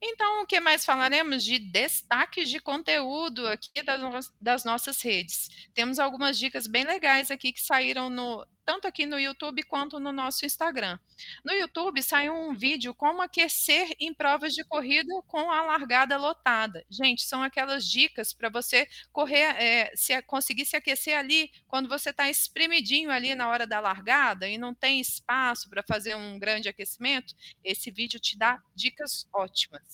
Então, 0.04 0.42
o 0.42 0.48
que 0.48 0.60
mais 0.60 0.84
falaremos 0.84 1.44
de 1.44 1.60
destaques 1.60 2.50
de 2.50 2.60
conteúdo 2.60 3.48
aqui 3.48 3.84
das, 3.84 4.34
das 4.42 4.66
nossas 4.66 5.00
redes? 5.02 5.50
Temos 5.76 6.00
algumas 6.00 6.40
dicas 6.40 6.66
bem 6.66 6.84
legais 6.84 7.30
aqui 7.30 7.54
que 7.54 7.62
saíram 7.62 8.10
no, 8.10 8.44
tanto 8.66 8.88
aqui 8.88 9.06
no 9.06 9.20
YouTube 9.20 9.64
quanto 9.64 10.00
no 10.00 10.12
nosso 10.12 10.46
Instagram. 10.46 10.98
No 11.44 11.54
YouTube 11.54 12.02
saiu 12.02 12.34
um 12.34 12.56
vídeo 12.56 12.96
como 12.96 13.22
aquecer 13.22 13.94
em 14.00 14.14
provas 14.14 14.54
de 14.54 14.64
corrida 14.64 15.14
com 15.28 15.52
a 15.52 15.62
largada 15.64 16.18
lotada. 16.18 16.84
Gente, 16.90 17.24
são 17.24 17.44
aquelas 17.44 17.86
dicas 17.86 18.34
para 18.34 18.50
você 18.50 18.88
correr, 19.12 19.56
é, 19.62 19.92
se, 19.96 20.20
conseguir 20.24 20.66
se 20.66 20.76
aquecer 20.76 21.18
ali 21.18 21.52
quando 21.68 21.90
você 21.90 22.10
está 22.10 22.30
espremidinho 22.30 23.12
ali 23.12 23.36
na 23.36 23.50
hora 23.50 23.68
da 23.68 23.80
largada 23.80 24.48
e 24.48 24.58
não 24.58 24.74
tem 24.74 25.00
espaço 25.00 25.70
para 25.70 25.84
fazer 25.84 26.16
um 26.16 26.40
grande 26.40 26.70
aquecimento. 26.70 27.36
Esse 27.64 27.92
vídeo 27.92 28.20
te 28.20 28.38
dá 28.38 28.62
dicas 28.74 29.28
ótimas. 29.34 29.91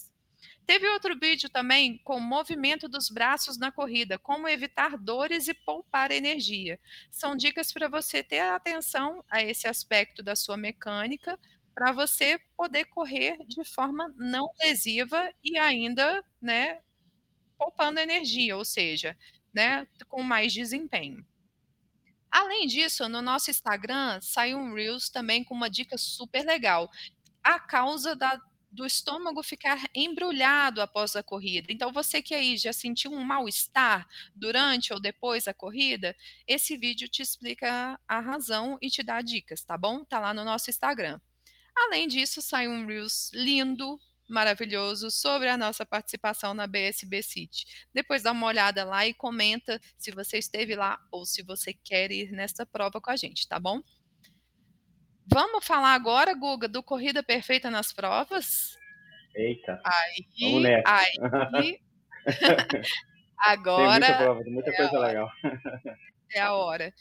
Teve 0.67 0.85
outro 0.89 1.17
vídeo 1.17 1.49
também 1.49 1.97
com 2.03 2.19
movimento 2.19 2.89
dos 2.89 3.09
braços 3.09 3.57
na 3.57 3.71
corrida, 3.71 4.19
como 4.19 4.49
evitar 4.49 4.97
dores 4.97 5.47
e 5.47 5.53
poupar 5.53 6.11
energia. 6.11 6.77
São 7.09 7.37
dicas 7.37 7.71
para 7.71 7.87
você 7.87 8.21
ter 8.21 8.41
atenção 8.41 9.23
a 9.29 9.41
esse 9.41 9.65
aspecto 9.65 10.21
da 10.21 10.35
sua 10.35 10.57
mecânica, 10.57 11.39
para 11.73 11.93
você 11.93 12.37
poder 12.57 12.83
correr 12.85 13.37
de 13.45 13.63
forma 13.63 14.13
não 14.17 14.51
lesiva 14.59 15.31
e 15.41 15.57
ainda, 15.57 16.21
né, 16.41 16.81
poupando 17.57 18.01
energia, 18.01 18.57
ou 18.57 18.65
seja, 18.65 19.17
né, 19.53 19.87
com 20.09 20.21
mais 20.21 20.51
desempenho. 20.51 21.25
Além 22.29 22.67
disso, 22.67 23.07
no 23.07 23.21
nosso 23.21 23.49
Instagram 23.49 24.19
saiu 24.21 24.57
um 24.57 24.73
Reels 24.73 25.09
também 25.09 25.45
com 25.45 25.55
uma 25.55 25.69
dica 25.69 25.97
super 25.97 26.45
legal. 26.45 26.91
A 27.41 27.57
causa 27.57 28.13
da 28.13 28.37
do 28.69 28.85
estômago 28.85 29.41
ficar 29.43 29.89
embrulhado 29.95 30.81
após 30.81 31.15
a 31.15 31.23
corrida. 31.23 31.71
Então, 31.71 31.91
você 31.91 32.21
que 32.21 32.35
aí 32.35 32.57
já 32.57 32.73
sentiu 32.73 33.11
um 33.11 33.23
mal-estar 33.23 34.07
durante 34.35 34.93
ou 34.93 34.99
depois 34.99 35.45
da 35.45 35.53
corrida, 35.53 36.15
esse 36.47 36.77
vídeo 36.77 37.07
te 37.07 37.21
explica 37.21 37.99
a 38.07 38.19
razão 38.19 38.77
e 38.81 38.89
te 38.89 39.03
dá 39.03 39.21
dicas, 39.21 39.63
tá 39.63 39.77
bom? 39.77 40.03
Tá 40.03 40.19
lá 40.19 40.33
no 40.33 40.43
nosso 40.43 40.69
Instagram. 40.69 41.19
Além 41.75 42.07
disso, 42.07 42.41
sai 42.41 42.67
um 42.67 42.85
Reels 42.85 43.31
lindo, 43.33 43.99
maravilhoso 44.27 45.09
sobre 45.09 45.47
a 45.47 45.57
nossa 45.57 45.85
participação 45.85 46.53
na 46.53 46.67
BSB 46.67 47.23
City. 47.23 47.65
Depois 47.93 48.23
dá 48.23 48.31
uma 48.31 48.47
olhada 48.47 48.83
lá 48.83 49.07
e 49.07 49.13
comenta 49.13 49.79
se 49.97 50.11
você 50.11 50.37
esteve 50.37 50.75
lá 50.75 50.99
ou 51.11 51.25
se 51.25 51.41
você 51.41 51.73
quer 51.73 52.11
ir 52.11 52.31
nessa 52.31 52.65
prova 52.65 52.99
com 52.99 53.09
a 53.09 53.15
gente, 53.15 53.47
tá 53.47 53.59
bom? 53.59 53.81
Vamos 55.29 55.65
falar 55.65 55.93
agora, 55.93 56.33
Guga, 56.33 56.67
do 56.67 56.81
Corrida 56.81 57.21
Perfeita 57.21 57.69
nas 57.69 57.91
provas? 57.91 58.77
Eita. 59.35 59.79
Aí, 59.83 60.25
Vamos 60.41 60.63
nessa. 60.63 60.95
aí. 61.55 61.79
agora. 63.37 63.99
Tem 63.99 63.99
muita 63.99 64.17
prova, 64.17 64.43
tem 64.43 64.53
muita 64.53 64.69
é 64.69 64.73
coisa 64.73 64.99
legal. 64.99 65.29
É 66.33 66.41
a 66.41 66.53
hora. 66.53 66.93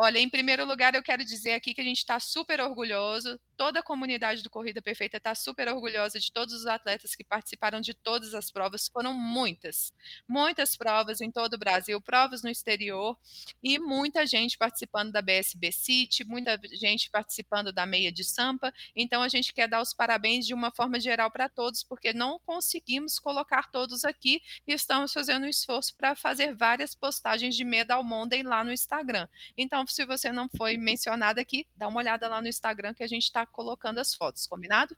Olha, 0.00 0.20
em 0.20 0.28
primeiro 0.28 0.64
lugar, 0.64 0.94
eu 0.94 1.02
quero 1.02 1.24
dizer 1.24 1.54
aqui 1.54 1.74
que 1.74 1.80
a 1.80 1.84
gente 1.84 1.98
está 1.98 2.20
super 2.20 2.60
orgulhoso 2.60 3.36
toda 3.58 3.80
a 3.80 3.82
comunidade 3.82 4.40
do 4.40 4.48
Corrida 4.48 4.80
Perfeita 4.80 5.16
está 5.16 5.34
super 5.34 5.66
orgulhosa 5.68 6.20
de 6.20 6.30
todos 6.30 6.54
os 6.54 6.64
atletas 6.64 7.16
que 7.16 7.24
participaram 7.24 7.80
de 7.80 7.92
todas 7.92 8.32
as 8.32 8.52
provas. 8.52 8.88
Foram 8.88 9.12
muitas, 9.12 9.92
muitas 10.28 10.76
provas 10.76 11.20
em 11.20 11.28
todo 11.28 11.54
o 11.54 11.58
Brasil, 11.58 12.00
provas 12.00 12.40
no 12.44 12.48
exterior 12.48 13.18
e 13.60 13.80
muita 13.80 14.24
gente 14.24 14.56
participando 14.56 15.10
da 15.10 15.20
BSB 15.20 15.72
City, 15.72 16.24
muita 16.24 16.56
gente 16.72 17.10
participando 17.10 17.72
da 17.72 17.84
meia 17.84 18.12
de 18.12 18.22
Sampa. 18.22 18.72
Então 18.94 19.22
a 19.22 19.28
gente 19.28 19.52
quer 19.52 19.66
dar 19.66 19.82
os 19.82 19.92
parabéns 19.92 20.46
de 20.46 20.54
uma 20.54 20.70
forma 20.70 21.00
geral 21.00 21.28
para 21.28 21.48
todos, 21.48 21.82
porque 21.82 22.12
não 22.12 22.38
conseguimos 22.38 23.18
colocar 23.18 23.72
todos 23.72 24.04
aqui 24.04 24.40
e 24.68 24.72
estamos 24.72 25.12
fazendo 25.12 25.46
um 25.46 25.48
esforço 25.48 25.96
para 25.96 26.14
fazer 26.14 26.54
várias 26.54 26.94
postagens 26.94 27.56
de 27.56 27.64
Medal 27.64 28.04
Monday 28.04 28.44
lá 28.44 28.62
no 28.62 28.72
Instagram. 28.72 29.26
Então, 29.56 29.84
se 29.92 30.04
você 30.04 30.32
não 30.32 30.48
foi 30.56 30.76
mencionado 30.76 31.40
aqui, 31.40 31.66
dá 31.76 31.88
uma 31.88 31.98
olhada 31.98 32.28
lá 32.28 32.40
no 32.40 32.48
Instagram 32.48 32.94
que 32.94 33.02
a 33.02 33.06
gente 33.06 33.24
está 33.24 33.46
colocando 33.46 33.98
as 33.98 34.14
fotos, 34.14 34.46
combinado? 34.46 34.96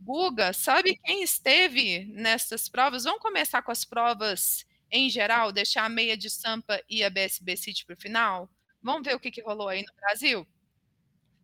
Guga, 0.00 0.52
sabe 0.52 0.98
quem 1.04 1.22
esteve 1.22 2.06
nessas 2.06 2.68
provas? 2.68 3.04
Vamos 3.04 3.20
começar 3.20 3.62
com 3.62 3.70
as 3.70 3.84
provas 3.84 4.66
em 4.90 5.10
geral, 5.10 5.52
deixar 5.52 5.84
a 5.84 5.88
meia 5.88 6.16
de 6.16 6.30
Sampa 6.30 6.82
e 6.88 7.04
a 7.04 7.10
BSB 7.10 7.56
City 7.56 7.84
para 7.84 7.94
o 7.94 8.00
final? 8.00 8.50
Vamos 8.82 9.02
ver 9.02 9.14
o 9.14 9.20
que, 9.20 9.30
que 9.30 9.42
rolou 9.42 9.68
aí 9.68 9.82
no 9.82 9.94
Brasil? 9.94 10.46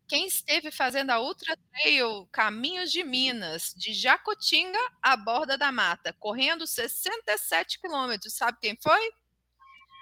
Quem 0.07 0.27
esteve 0.27 0.71
fazendo 0.71 1.11
a 1.11 1.21
Ultra 1.21 1.57
Trail 1.73 2.27
Caminhos 2.31 2.93
de 2.93 3.03
Minas, 3.03 3.73
de 3.75 3.93
Jacotinga 3.93 4.79
à 5.03 5.17
Borda 5.17 5.57
da 5.57 5.73
Mata, 5.73 6.13
correndo 6.19 6.67
67 6.67 7.81
quilômetros, 7.81 8.35
sabe 8.35 8.59
quem 8.61 8.77
foi? 8.83 9.13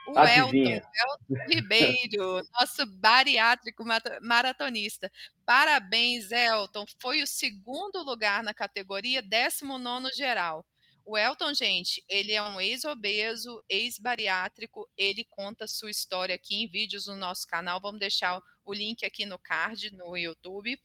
O 0.07 0.19
Elton, 0.19 0.57
Elton 0.57 1.45
Ribeiro, 1.49 2.43
nosso 2.59 2.85
bariátrico 2.99 3.85
maratonista. 4.21 5.11
Parabéns, 5.47 6.33
Elton. 6.33 6.85
Foi 7.01 7.23
o 7.23 7.27
segundo 7.27 8.03
lugar 8.03 8.43
na 8.43 8.53
categoria, 8.53 9.23
19 9.23 10.12
geral. 10.15 10.67
O 11.05 11.19
Elton, 11.19 11.53
gente, 11.53 12.03
ele 12.09 12.33
é 12.33 12.43
um 12.43 12.61
ex-obeso, 12.61 13.62
ex-bariátrico. 13.69 14.88
Ele 14.97 15.25
conta 15.25 15.67
sua 15.67 15.91
história 15.91 16.35
aqui 16.35 16.55
em 16.55 16.69
vídeos 16.69 17.07
no 17.07 17.17
nosso 17.17 17.47
canal. 17.47 17.81
Vamos 17.81 18.01
deixar 18.01 18.41
o 18.65 18.73
link 18.73 19.05
aqui 19.05 19.27
no 19.27 19.38
card 19.38 19.91
no 19.97 20.17
YouTube. 20.17 20.79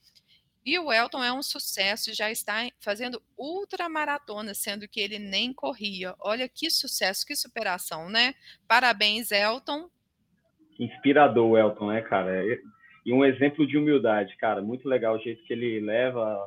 E 0.68 0.78
o 0.78 0.92
Elton 0.92 1.24
é 1.24 1.32
um 1.32 1.42
sucesso, 1.42 2.14
já 2.14 2.30
está 2.30 2.70
fazendo 2.82 3.22
ultramaratona, 3.38 4.54
sendo 4.54 4.86
que 4.86 5.00
ele 5.00 5.18
nem 5.18 5.54
corria. 5.54 6.14
Olha 6.20 6.50
que 6.50 6.70
sucesso, 6.70 7.26
que 7.26 7.38
superação, 7.38 8.10
né? 8.10 8.34
Parabéns, 8.68 9.32
Elton. 9.32 9.90
Inspirador 10.78 11.58
Elton, 11.58 11.88
né, 11.88 12.02
cara? 12.02 12.44
E 13.06 13.14
um 13.14 13.24
exemplo 13.24 13.66
de 13.66 13.78
humildade, 13.78 14.36
cara. 14.36 14.62
Muito 14.62 14.90
legal 14.90 15.16
o 15.16 15.20
jeito 15.20 15.42
que 15.46 15.54
ele 15.54 15.80
leva, 15.80 16.38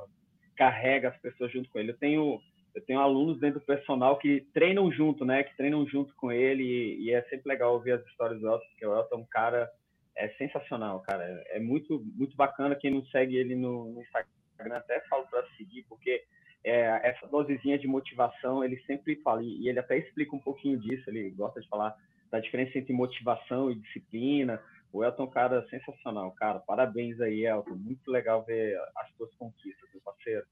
carrega 0.54 1.09
as 1.09 1.16
pessoas 1.22 1.50
junto 1.50 1.70
com 1.70 1.78
ele. 1.78 1.92
Eu 1.92 1.96
tenho, 1.96 2.42
eu 2.74 2.85
tenho 2.85 3.00
alunos 3.00 3.40
dentro 3.40 3.59
do 3.59 3.64
personal 3.64 4.18
que 4.18 4.46
treinam 4.52 4.92
junto, 4.92 5.24
né? 5.24 5.44
Que 5.44 5.56
treinam 5.56 5.88
junto 5.88 6.14
com 6.16 6.30
ele 6.30 6.62
e 6.62 7.11
é 7.11 7.22
sempre 7.22 7.48
legal 7.48 7.72
ouvir 7.72 7.92
as 7.92 8.06
histórias 8.09 8.38
do 8.38 8.46
Elton, 8.46 8.66
porque 8.68 8.87
o 8.87 8.94
Elton 8.94 9.16
é 9.16 9.18
um 9.18 9.26
cara 9.30 9.70
é 10.16 10.29
sensacional, 10.31 11.01
cara. 11.01 11.25
É 11.49 11.59
muito, 11.59 12.01
muito 12.14 12.37
bacana. 12.37 12.77
Quem 12.77 12.90
não 12.90 13.05
segue 13.07 13.37
ele 13.37 13.55
no, 13.55 13.92
no 13.92 14.03
Instagram, 14.03 14.77
até 14.77 15.01
falo 15.09 15.27
para 15.29 15.46
seguir, 15.57 15.85
porque 15.88 16.23
é, 16.62 17.09
essa 17.09 17.27
dosezinha 17.27 17.79
de 17.79 17.87
motivação 17.87 18.62
ele 18.62 18.81
sempre 18.87 19.16
fala, 19.23 19.42
e 19.42 19.68
ele 19.68 19.79
até 19.79 19.99
explica 19.99 20.35
um 20.35 20.40
pouquinho 20.40 20.79
disso. 20.79 21.09
Ele 21.09 21.31
gosta 21.31 21.61
de 21.61 21.68
falar 21.68 21.96
da 22.31 22.40
diferença 22.40 22.79
entre 22.79 22.92
motivação 22.92 23.70
e 23.70 23.75
disciplina. 23.75 24.62
O 24.92 25.05
Elton 25.05 25.25
é 25.25 25.31
cara 25.31 25.68
sensacional, 25.68 26.33
cara. 26.33 26.59
Parabéns 26.61 27.20
aí, 27.20 27.46
Elton. 27.46 27.77
Muito 27.77 28.11
legal 28.11 28.44
ver 28.44 28.77
as 28.96 29.11
suas 29.16 29.33
conquistas, 29.35 29.88
meu 29.92 30.03
parceiro. 30.03 30.46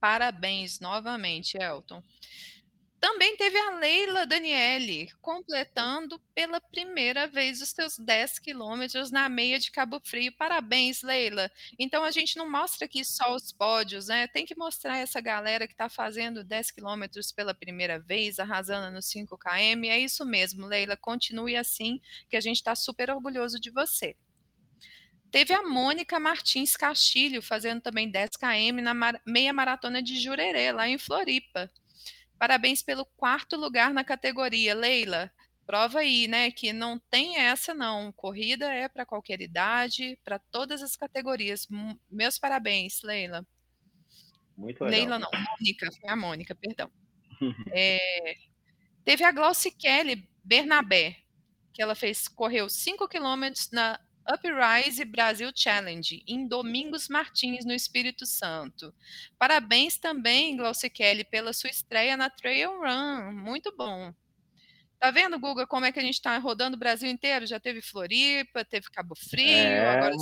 Parabéns 0.00 0.80
novamente, 0.80 1.56
Elton. 1.56 2.02
Também 2.98 3.36
teve 3.36 3.58
a 3.58 3.76
Leila 3.76 4.26
Daniele, 4.26 5.12
completando 5.20 6.18
pela 6.34 6.60
primeira 6.60 7.26
vez 7.26 7.60
os 7.60 7.68
seus 7.68 7.98
10 7.98 8.38
quilômetros 8.38 9.10
na 9.10 9.28
meia 9.28 9.58
de 9.58 9.70
Cabo 9.70 10.00
Frio. 10.02 10.32
Parabéns, 10.32 11.02
Leila. 11.02 11.50
Então 11.78 12.04
a 12.04 12.10
gente 12.10 12.36
não 12.36 12.50
mostra 12.50 12.86
aqui 12.86 13.04
só 13.04 13.34
os 13.34 13.52
pódios, 13.52 14.08
né? 14.08 14.26
Tem 14.28 14.46
que 14.46 14.56
mostrar 14.56 14.96
essa 14.96 15.20
galera 15.20 15.66
que 15.66 15.74
está 15.74 15.88
fazendo 15.88 16.42
10 16.42 16.70
quilômetros 16.70 17.30
pela 17.30 17.54
primeira 17.54 17.98
vez, 17.98 18.38
arrasando 18.38 18.90
no 18.90 19.02
5 19.02 19.36
km. 19.36 19.84
É 19.88 19.98
isso 19.98 20.24
mesmo, 20.24 20.66
Leila. 20.66 20.96
Continue 20.96 21.54
assim, 21.56 22.00
que 22.30 22.36
a 22.36 22.40
gente 22.40 22.56
está 22.56 22.74
super 22.74 23.10
orgulhoso 23.10 23.60
de 23.60 23.70
você. 23.70 24.16
Teve 25.30 25.52
a 25.52 25.62
Mônica 25.62 26.18
Martins 26.18 26.76
Castilho 26.76 27.42
fazendo 27.42 27.82
também 27.82 28.10
10 28.10 28.30
km 28.36 28.80
na 28.82 28.94
meia 29.26 29.52
maratona 29.52 30.02
de 30.02 30.18
Jurerê, 30.18 30.72
lá 30.72 30.88
em 30.88 30.96
Floripa. 30.96 31.70
Parabéns 32.38 32.82
pelo 32.82 33.06
quarto 33.16 33.56
lugar 33.56 33.92
na 33.92 34.04
categoria, 34.04 34.74
Leila. 34.74 35.30
Prova 35.66 36.00
aí, 36.00 36.28
né, 36.28 36.50
que 36.50 36.72
não 36.72 36.98
tem 37.10 37.38
essa 37.38 37.74
não. 37.74 38.12
Corrida 38.12 38.72
é 38.72 38.88
para 38.88 39.04
qualquer 39.04 39.40
idade, 39.40 40.18
para 40.24 40.38
todas 40.38 40.82
as 40.82 40.94
categorias. 40.94 41.66
Meus 42.10 42.38
parabéns, 42.38 43.02
Leila. 43.02 43.44
Muito 44.56 44.84
legal. 44.84 44.98
Leila 44.98 45.18
não, 45.18 45.30
Mônica, 45.32 45.90
foi 46.00 46.10
a 46.10 46.16
Mônica, 46.16 46.54
perdão. 46.54 46.90
é, 47.74 48.36
teve 49.04 49.24
a 49.24 49.32
Glauci 49.32 49.70
Kelly 49.70 50.28
Bernabé, 50.44 51.16
que 51.72 51.82
ela 51.82 51.94
fez, 51.94 52.28
correu 52.28 52.68
5 52.68 53.08
quilômetros 53.08 53.70
na 53.70 54.00
Uprise 54.32 55.04
Brasil 55.04 55.50
Challenge, 55.54 56.22
em 56.26 56.46
Domingos 56.46 57.08
Martins, 57.08 57.64
no 57.64 57.72
Espírito 57.72 58.26
Santo. 58.26 58.92
Parabéns 59.38 59.96
também, 59.96 60.56
Glaucia 60.56 60.90
Kelly, 60.90 61.24
pela 61.24 61.52
sua 61.52 61.70
estreia 61.70 62.16
na 62.16 62.28
Trail 62.28 62.78
Run. 62.80 63.32
Muito 63.32 63.74
bom. 63.76 64.12
Tá 64.98 65.10
vendo, 65.10 65.38
Guga, 65.38 65.66
como 65.66 65.84
é 65.86 65.92
que 65.92 65.98
a 65.98 66.02
gente 66.02 66.14
está 66.14 66.36
rodando 66.38 66.76
o 66.76 66.80
Brasil 66.80 67.08
inteiro? 67.10 67.46
Já 67.46 67.60
teve 67.60 67.82
Floripa, 67.82 68.64
teve 68.64 68.90
Cabo 68.90 69.14
Frio, 69.14 69.46
é... 69.46 69.88
agora 69.90 70.16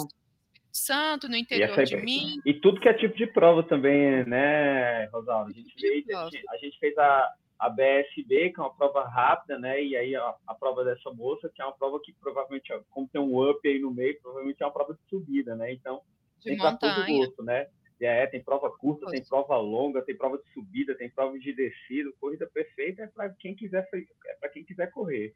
Santo, 0.74 1.28
no 1.28 1.36
interior 1.36 1.84
de 1.84 1.96
Minas. 1.96 2.44
E 2.44 2.54
tudo 2.54 2.80
que 2.80 2.88
é 2.88 2.94
tipo 2.94 3.16
de 3.16 3.28
prova 3.28 3.62
também, 3.62 4.26
né, 4.26 5.04
Rosaldo? 5.06 5.52
A 5.52 5.54
gente, 5.54 5.72
fez, 5.80 6.04
a 6.10 6.56
gente 6.56 6.78
fez 6.80 6.98
a, 6.98 7.32
a 7.64 7.70
BSB, 7.70 8.50
que 8.50 8.60
é 8.60 8.62
uma 8.62 8.74
prova 8.74 9.08
rápida, 9.08 9.58
né? 9.58 9.82
E 9.82 9.96
aí 9.96 10.14
a, 10.14 10.34
a, 10.46 10.54
prova 10.54 10.84
dessa 10.84 11.10
moça, 11.12 11.50
que 11.54 11.62
é 11.62 11.64
uma 11.64 11.72
prova 11.72 11.98
que 11.98 12.12
provavelmente, 12.12 12.70
como 12.90 13.08
tem 13.08 13.20
um 13.20 13.42
up 13.42 13.66
aí 13.66 13.78
no 13.78 13.90
meio, 13.90 14.20
provavelmente 14.20 14.62
é 14.62 14.66
uma 14.66 14.72
prova 14.72 14.92
de 14.92 15.00
subida, 15.08 15.56
né? 15.56 15.72
Então, 15.72 16.02
de 16.40 16.50
tem 16.50 16.58
para 16.58 16.76
todo 16.76 17.06
gosto, 17.06 17.42
né? 17.42 17.66
É, 18.00 18.26
tem 18.26 18.42
prova 18.42 18.70
curta, 18.70 19.06
tem 19.06 19.24
prova 19.24 19.56
longa, 19.56 20.02
tem 20.02 20.14
prova 20.14 20.36
de 20.36 20.44
subida, 20.52 20.94
tem 20.94 21.08
prova 21.08 21.38
de 21.38 21.54
descida. 21.54 22.12
Corrida 22.20 22.46
perfeita 22.52 23.02
é 23.02 23.06
para 23.06 23.30
quem 23.30 23.54
quiser 23.54 23.88
é 24.26 24.34
para 24.34 24.50
quem 24.50 24.62
quiser 24.62 24.90
correr. 24.90 25.34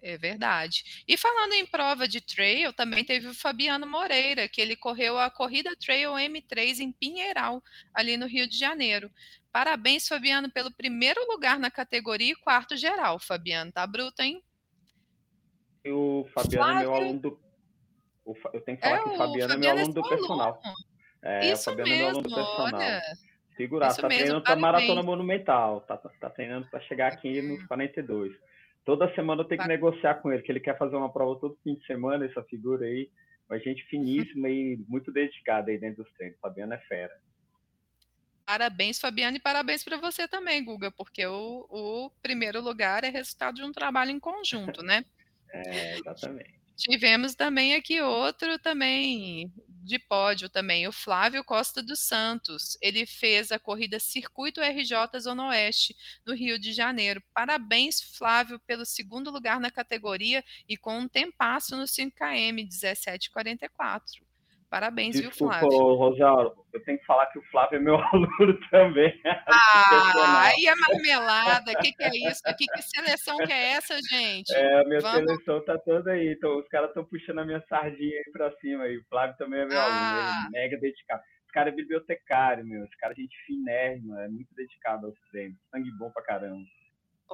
É 0.00 0.18
verdade. 0.18 1.04
E 1.06 1.16
falando 1.16 1.52
em 1.52 1.64
prova 1.64 2.08
de 2.08 2.20
trail, 2.20 2.72
também 2.72 3.04
teve 3.04 3.28
o 3.28 3.34
Fabiano 3.34 3.86
Moreira, 3.86 4.48
que 4.48 4.60
ele 4.60 4.74
correu 4.74 5.16
a 5.16 5.30
corrida 5.30 5.76
Trail 5.76 6.10
M3 6.12 6.80
em 6.80 6.92
Pinheiral, 6.92 7.62
ali 7.94 8.16
no 8.16 8.26
Rio 8.26 8.48
de 8.48 8.58
Janeiro. 8.58 9.08
Parabéns, 9.52 10.08
Fabiano, 10.08 10.50
pelo 10.50 10.72
primeiro 10.72 11.20
lugar 11.30 11.58
na 11.58 11.70
categoria 11.70 12.32
e 12.32 12.36
quarto 12.36 12.76
geral. 12.76 13.18
Fabiano, 13.18 13.70
tá 13.70 13.86
bruto, 13.86 14.22
hein? 14.22 14.42
O 15.86 16.26
Fabiano 16.32 16.64
Flávio... 16.64 16.78
é 16.78 16.82
meu 16.82 16.94
aluno 16.94 17.20
do. 17.20 17.40
Eu 18.54 18.60
tenho 18.62 18.78
que 18.78 18.82
falar 18.84 18.96
é, 18.96 19.02
que 19.02 19.08
o 19.08 19.16
Fabiano, 19.16 19.28
Fabiano 19.28 19.52
é 19.52 19.56
meu 19.56 19.70
aluno 19.70 19.92
do 19.92 20.08
personal. 20.08 20.60
É, 21.22 21.52
Isso 21.52 21.70
o 21.70 21.76
Fabiano 21.76 21.90
mesmo, 21.90 21.94
é 21.94 21.98
meu 21.98 22.08
aluno 22.08 22.28
do 22.28 22.34
personal. 22.34 22.80
Olha. 22.80 23.02
Segurar, 23.56 23.94
tá 23.94 24.08
mesmo, 24.08 24.18
treinando 24.18 24.42
para 24.42 24.56
maratona 24.56 25.02
monumental, 25.02 25.82
tá, 25.82 25.96
tá, 25.98 26.08
tá 26.18 26.30
treinando 26.30 26.66
para 26.70 26.80
chegar 26.80 27.12
aqui 27.12 27.42
nos 27.42 27.62
42. 27.66 28.32
Toda 28.84 29.14
semana 29.14 29.42
eu 29.42 29.44
tenho 29.44 29.60
que 29.60 29.68
negociar 29.68 30.14
com 30.16 30.32
ele, 30.32 30.42
que 30.42 30.50
ele 30.50 30.60
quer 30.60 30.78
fazer 30.78 30.96
uma 30.96 31.12
prova 31.12 31.38
todo 31.38 31.58
fim 31.62 31.74
de 31.74 31.84
semana, 31.86 32.24
essa 32.24 32.42
figura 32.44 32.86
aí. 32.86 33.10
Uma 33.48 33.58
gente 33.58 33.84
finíssima 33.84 34.48
e 34.48 34.78
muito 34.88 35.12
dedicada 35.12 35.70
aí 35.70 35.78
dentro 35.78 36.02
dos 36.02 36.12
treinos. 36.14 36.38
Fabiano 36.40 36.72
é 36.72 36.78
fera. 36.78 37.12
Parabéns, 38.44 38.98
Fabiano, 38.98 39.36
e 39.36 39.40
parabéns 39.40 39.84
para 39.84 39.96
você 39.96 40.26
também, 40.26 40.64
Guga, 40.64 40.90
porque 40.90 41.24
o, 41.26 41.66
o 41.70 42.10
primeiro 42.22 42.60
lugar 42.60 43.04
é 43.04 43.08
resultado 43.08 43.56
de 43.56 43.62
um 43.62 43.72
trabalho 43.72 44.10
em 44.10 44.20
conjunto, 44.20 44.82
né? 44.82 45.04
É, 45.54 45.98
exatamente. 45.98 46.62
Tivemos 46.74 47.34
também 47.34 47.74
aqui 47.74 48.00
outro 48.00 48.58
também 48.58 49.52
de 49.82 49.98
pódio 49.98 50.48
também, 50.48 50.86
o 50.86 50.92
Flávio 50.92 51.44
Costa 51.44 51.82
dos 51.82 52.00
Santos. 52.00 52.78
Ele 52.80 53.04
fez 53.04 53.52
a 53.52 53.58
corrida 53.58 53.98
Circuito 53.98 54.60
RJ 54.60 55.20
Zona 55.20 55.48
Oeste, 55.48 55.94
no 56.24 56.34
Rio 56.34 56.58
de 56.58 56.72
Janeiro. 56.72 57.22
Parabéns, 57.34 58.00
Flávio, 58.00 58.58
pelo 58.60 58.86
segundo 58.86 59.30
lugar 59.30 59.60
na 59.60 59.70
categoria 59.70 60.44
e 60.68 60.76
com 60.76 60.98
um 60.98 61.08
tempasso 61.08 61.76
no 61.76 61.84
5km, 61.84 62.66
17,44. 62.66 64.22
Parabéns, 64.72 65.14
Desculpa, 65.14 65.58
viu, 65.58 65.68
Flávio? 65.68 65.94
Rosário, 65.96 66.52
eu 66.72 66.82
tenho 66.82 66.98
que 66.98 67.04
falar 67.04 67.26
que 67.26 67.38
o 67.38 67.42
Flávio 67.50 67.76
é 67.76 67.78
meu 67.78 67.96
aluno 68.08 68.58
também. 68.70 69.12
Ah, 69.46 70.44
aí 70.46 70.66
é 70.66 70.74
marmelada. 70.74 71.72
O 71.72 71.76
que, 71.82 71.92
que, 71.92 72.02
é 72.02 72.30
isso? 72.30 72.42
Que, 72.56 72.64
que 72.64 72.82
seleção 72.82 73.36
que 73.36 73.52
é 73.52 73.72
essa, 73.72 73.98
gente? 74.00 74.50
É, 74.54 74.80
a 74.80 74.84
minha 74.84 75.00
Vamos... 75.00 75.26
seleção 75.26 75.62
tá 75.66 75.76
toda 75.76 76.12
aí. 76.12 76.32
Então, 76.32 76.58
os 76.58 76.66
caras 76.68 76.88
estão 76.88 77.04
puxando 77.04 77.40
a 77.40 77.44
minha 77.44 77.62
sardinha 77.68 78.16
aí 78.16 78.32
pra 78.32 78.50
cima. 78.60 78.88
E 78.88 78.96
o 78.96 79.04
Flávio 79.10 79.36
também 79.36 79.60
é 79.60 79.66
meu 79.66 79.78
ah. 79.78 79.84
aluno, 79.84 80.46
é 80.56 80.60
mega 80.60 80.78
dedicado. 80.78 81.22
Esse 81.42 81.52
cara 81.52 81.68
é 81.68 81.72
bibliotecário, 81.72 82.64
meu. 82.64 82.82
Esse 82.84 82.96
cara 82.96 83.12
é 83.12 83.16
gente 83.16 83.36
finérrima, 83.44 84.24
é 84.24 84.28
muito 84.28 84.54
dedicado 84.54 85.06
aos 85.06 85.20
treinos. 85.30 85.58
Sangue 85.70 85.90
bom 85.98 86.10
pra 86.10 86.22
caramba. 86.22 86.64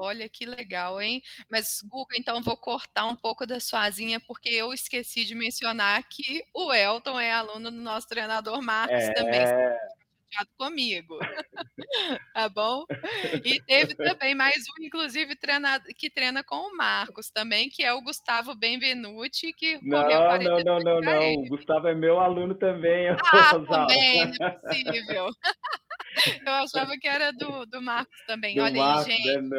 Olha 0.00 0.28
que 0.28 0.46
legal, 0.46 1.00
hein? 1.00 1.22
Mas, 1.50 1.80
Guga, 1.82 2.16
então 2.18 2.42
vou 2.42 2.56
cortar 2.56 3.06
um 3.06 3.16
pouco 3.16 3.46
da 3.46 3.60
sua 3.60 3.82
asinha, 3.82 4.20
porque 4.20 4.48
eu 4.48 4.72
esqueci 4.72 5.24
de 5.24 5.34
mencionar 5.34 6.02
que 6.08 6.44
o 6.54 6.72
Elton 6.72 7.18
é 7.18 7.32
aluno 7.32 7.70
do 7.70 7.80
nosso 7.80 8.08
treinador 8.08 8.62
Marcos 8.62 9.02
é... 9.02 9.12
também 9.12 9.40
comigo. 10.56 11.18
tá 12.34 12.48
bom? 12.48 12.84
E 13.44 13.60
teve 13.62 13.94
também 13.94 14.34
mais 14.34 14.56
um, 14.56 14.84
inclusive, 14.84 15.34
treinado, 15.36 15.84
que 15.96 16.10
treina 16.10 16.44
com 16.44 16.56
o 16.56 16.76
Marcos 16.76 17.30
também, 17.30 17.68
que 17.68 17.82
é 17.82 17.92
o 17.92 18.02
Gustavo 18.02 18.54
Benvenuti, 18.54 19.52
que 19.52 19.78
não, 19.82 20.08
não, 20.08 20.62
não, 20.62 20.78
não, 20.80 21.00
não. 21.00 21.32
O 21.34 21.48
Gustavo 21.48 21.88
é 21.88 21.94
meu 21.94 22.20
aluno 22.20 22.54
também. 22.54 23.08
Ah, 23.08 23.50
também, 23.66 24.32
não 24.38 24.46
é 24.46 24.50
possível. 24.50 25.28
Eu 26.44 26.52
achava 26.52 26.96
que 26.98 27.06
era 27.06 27.32
do, 27.32 27.66
do 27.66 27.82
Marcos 27.82 28.18
também. 28.26 28.54
Do 28.56 28.62
Olha 28.62 28.80
Marcos, 28.80 29.06
aí, 29.06 29.16
gente. 29.16 29.54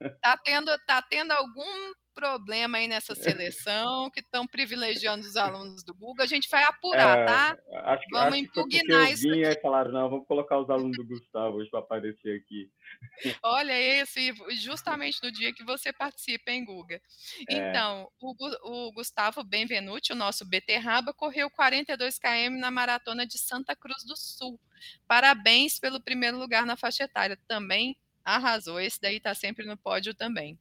É, 0.00 0.08
tá, 0.22 0.36
tendo, 0.44 0.78
tá 0.86 1.02
tendo 1.02 1.32
algum 1.32 1.92
problema 2.14 2.78
aí 2.78 2.86
nessa 2.86 3.14
seleção, 3.14 4.10
que 4.10 4.20
estão 4.20 4.46
privilegiando 4.46 5.26
os 5.26 5.36
alunos 5.36 5.82
do 5.82 5.94
Google. 5.94 6.22
A 6.22 6.28
gente 6.28 6.48
vai 6.50 6.62
apurar, 6.64 7.18
é, 7.18 7.24
tá? 7.24 7.58
Acho 7.84 8.04
vamos 8.10 8.34
acho 8.34 8.42
impugnar 8.44 9.06
que 9.06 9.12
isso. 9.12 9.30
Aqui. 9.30 9.60
falaram, 9.62 9.92
não, 9.92 10.10
vamos 10.10 10.26
colocar 10.26 10.58
os 10.58 10.68
alunos 10.68 10.96
do 10.96 11.06
Gustavo 11.06 11.56
hoje 11.56 11.70
para 11.70 11.80
aparecer 11.80 12.36
aqui. 12.36 12.70
Olha 13.42 13.72
esse, 13.72 14.34
justamente 14.60 15.22
no 15.22 15.32
dia 15.32 15.52
que 15.52 15.64
você 15.64 15.92
participa, 15.92 16.50
hein, 16.50 16.64
Guga? 16.64 17.00
É. 17.48 17.54
Então, 17.54 18.08
o, 18.20 18.34
o 18.64 18.92
Gustavo 18.92 19.42
Benvenuti, 19.42 20.12
o 20.12 20.16
nosso 20.16 20.44
beterraba, 20.44 21.14
correu 21.14 21.50
42 21.50 22.18
km 22.18 22.58
na 22.58 22.70
maratona 22.70 23.26
de 23.26 23.38
Santa 23.38 23.74
Cruz 23.74 24.04
do 24.04 24.16
Sul. 24.16 24.60
Parabéns 25.06 25.78
pelo 25.78 26.00
primeiro 26.00 26.38
lugar 26.38 26.66
na 26.66 26.76
faixa 26.76 27.04
etária. 27.04 27.38
Também 27.46 27.96
arrasou. 28.24 28.80
Esse 28.80 29.00
daí 29.00 29.16
está 29.16 29.34
sempre 29.34 29.66
no 29.66 29.76
pódio 29.76 30.14
também. 30.14 30.58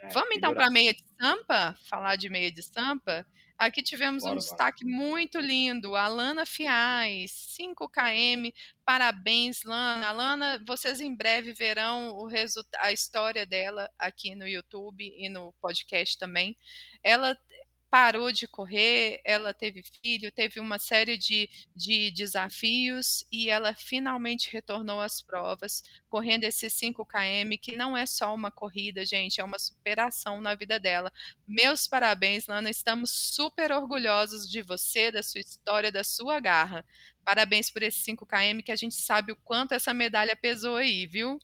É, 0.00 0.08
Vamos 0.08 0.36
então 0.36 0.54
para 0.54 0.66
a 0.66 0.70
meia 0.70 0.92
de 0.92 1.04
sampa? 1.20 1.76
Falar 1.88 2.16
de 2.16 2.28
meia 2.28 2.50
de 2.50 2.62
sampa? 2.62 3.26
Aqui 3.62 3.80
tivemos 3.80 4.24
bora, 4.24 4.34
um 4.34 4.38
destaque 4.38 4.84
muito 4.84 5.38
lindo, 5.38 5.94
a 5.94 6.08
Lana 6.08 6.44
Fiais, 6.44 7.30
5 7.30 7.88
km. 7.88 8.50
Parabéns, 8.84 9.62
Lana. 9.62 10.10
Lana, 10.10 10.60
vocês 10.66 11.00
em 11.00 11.14
breve 11.14 11.52
verão 11.52 12.10
o 12.16 12.28
a 12.78 12.92
história 12.92 13.46
dela 13.46 13.88
aqui 13.96 14.34
no 14.34 14.48
YouTube 14.48 15.14
e 15.16 15.28
no 15.28 15.52
podcast 15.60 16.18
também. 16.18 16.56
Ela 17.04 17.38
parou 17.92 18.32
de 18.32 18.48
correr, 18.48 19.20
ela 19.22 19.52
teve 19.52 19.82
filho, 20.02 20.32
teve 20.32 20.58
uma 20.58 20.78
série 20.78 21.18
de, 21.18 21.46
de 21.76 22.10
desafios 22.10 23.22
e 23.30 23.50
ela 23.50 23.74
finalmente 23.74 24.50
retornou 24.50 24.98
às 24.98 25.20
provas, 25.20 25.84
correndo 26.08 26.44
esses 26.44 26.72
5 26.72 27.04
km, 27.04 27.54
que 27.60 27.76
não 27.76 27.94
é 27.94 28.06
só 28.06 28.34
uma 28.34 28.50
corrida, 28.50 29.04
gente, 29.04 29.42
é 29.42 29.44
uma 29.44 29.58
superação 29.58 30.40
na 30.40 30.54
vida 30.54 30.80
dela. 30.80 31.12
Meus 31.46 31.86
parabéns, 31.86 32.46
Lana, 32.46 32.70
estamos 32.70 33.10
super 33.10 33.70
orgulhosos 33.70 34.48
de 34.48 34.62
você, 34.62 35.12
da 35.12 35.22
sua 35.22 35.42
história, 35.42 35.92
da 35.92 36.02
sua 36.02 36.40
garra. 36.40 36.82
Parabéns 37.22 37.70
por 37.70 37.82
esses 37.82 38.02
5 38.04 38.24
km, 38.24 38.62
que 38.64 38.72
a 38.72 38.76
gente 38.76 38.94
sabe 38.94 39.32
o 39.32 39.36
quanto 39.44 39.72
essa 39.74 39.92
medalha 39.92 40.34
pesou 40.34 40.76
aí, 40.76 41.06
viu? 41.06 41.38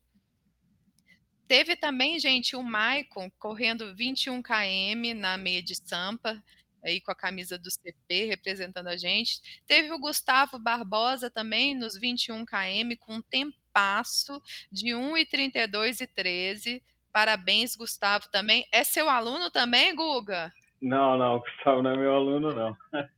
Teve 1.48 1.76
também, 1.76 2.20
gente, 2.20 2.54
o 2.54 2.62
Maicon 2.62 3.30
correndo 3.38 3.94
21 3.94 4.42
km 4.42 5.14
na 5.16 5.38
meia 5.38 5.62
de 5.62 5.74
Sampa, 5.74 6.42
aí 6.84 7.00
com 7.00 7.10
a 7.10 7.14
camisa 7.14 7.58
do 7.58 7.70
CP 7.70 8.26
representando 8.26 8.88
a 8.88 8.98
gente. 8.98 9.40
Teve 9.66 9.90
o 9.90 9.98
Gustavo 9.98 10.58
Barbosa 10.58 11.30
também 11.30 11.74
nos 11.74 11.98
21 11.98 12.44
km 12.44 12.96
com 13.00 13.14
um 13.14 13.22
tempasso 13.22 14.42
de 14.70 14.88
1,32 14.88 16.02
e 16.02 16.06
13. 16.06 16.82
Parabéns, 17.10 17.74
Gustavo, 17.74 18.28
também. 18.30 18.66
É 18.70 18.84
seu 18.84 19.08
aluno 19.08 19.50
também, 19.50 19.94
Guga? 19.96 20.52
Não, 20.82 21.16
não, 21.16 21.38
Gustavo 21.38 21.82
não 21.82 21.92
é 21.92 21.96
meu 21.96 22.14
aluno, 22.14 22.54
não. 22.54 22.76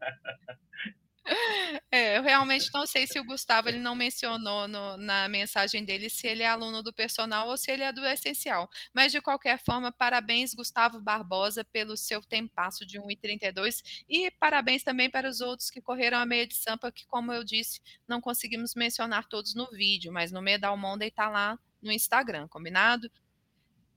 É, 1.92 2.16
eu 2.16 2.22
realmente 2.22 2.70
não 2.72 2.86
sei 2.86 3.04
se 3.06 3.18
o 3.18 3.24
Gustavo 3.24 3.68
ele 3.68 3.78
não 3.78 3.96
mencionou 3.96 4.68
no, 4.68 4.96
na 4.96 5.28
mensagem 5.28 5.84
dele 5.84 6.08
se 6.08 6.26
ele 6.28 6.44
é 6.44 6.46
aluno 6.46 6.84
do 6.84 6.92
personal 6.92 7.48
ou 7.48 7.56
se 7.56 7.70
ele 7.70 7.82
é 7.82 7.92
do 7.92 8.04
essencial. 8.06 8.70
Mas 8.94 9.10
de 9.10 9.20
qualquer 9.20 9.58
forma, 9.58 9.90
parabéns 9.90 10.54
Gustavo 10.54 11.00
Barbosa 11.00 11.64
pelo 11.64 11.96
seu 11.96 12.20
tempasso 12.20 12.86
de 12.86 13.00
1,32 13.00 14.04
e 14.08 14.30
parabéns 14.30 14.84
também 14.84 15.10
para 15.10 15.28
os 15.28 15.40
outros 15.40 15.68
que 15.68 15.80
correram 15.80 16.18
a 16.18 16.26
meia 16.26 16.46
de 16.46 16.54
Sampa, 16.54 16.92
que 16.92 17.04
como 17.06 17.32
eu 17.32 17.42
disse, 17.42 17.80
não 18.06 18.20
conseguimos 18.20 18.76
mencionar 18.76 19.26
todos 19.26 19.54
no 19.54 19.68
vídeo, 19.70 20.12
mas 20.12 20.30
no 20.30 20.40
Medal 20.40 20.76
Monday 20.76 21.08
está 21.08 21.28
lá 21.28 21.58
no 21.82 21.90
Instagram, 21.90 22.46
combinado? 22.46 23.10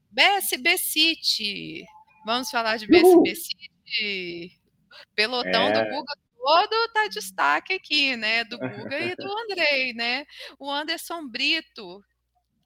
BSB 0.10 0.78
City. 0.80 1.86
Vamos 2.26 2.50
falar 2.50 2.78
de 2.78 2.88
BSB 2.88 3.36
City. 3.36 4.60
Pelotão 5.16 5.68
é... 5.68 5.84
do 5.84 5.90
Google 5.92 6.23
todo 6.44 6.90
tá 6.94 7.08
destaque 7.08 7.74
aqui, 7.74 8.18
né? 8.18 8.44
Do 8.44 8.60
Guga 8.60 9.00
e 9.00 9.16
do 9.16 9.32
Andrei, 9.40 9.94
né? 9.94 10.26
O 10.60 10.70
Anderson 10.70 11.28
Brito. 11.28 12.04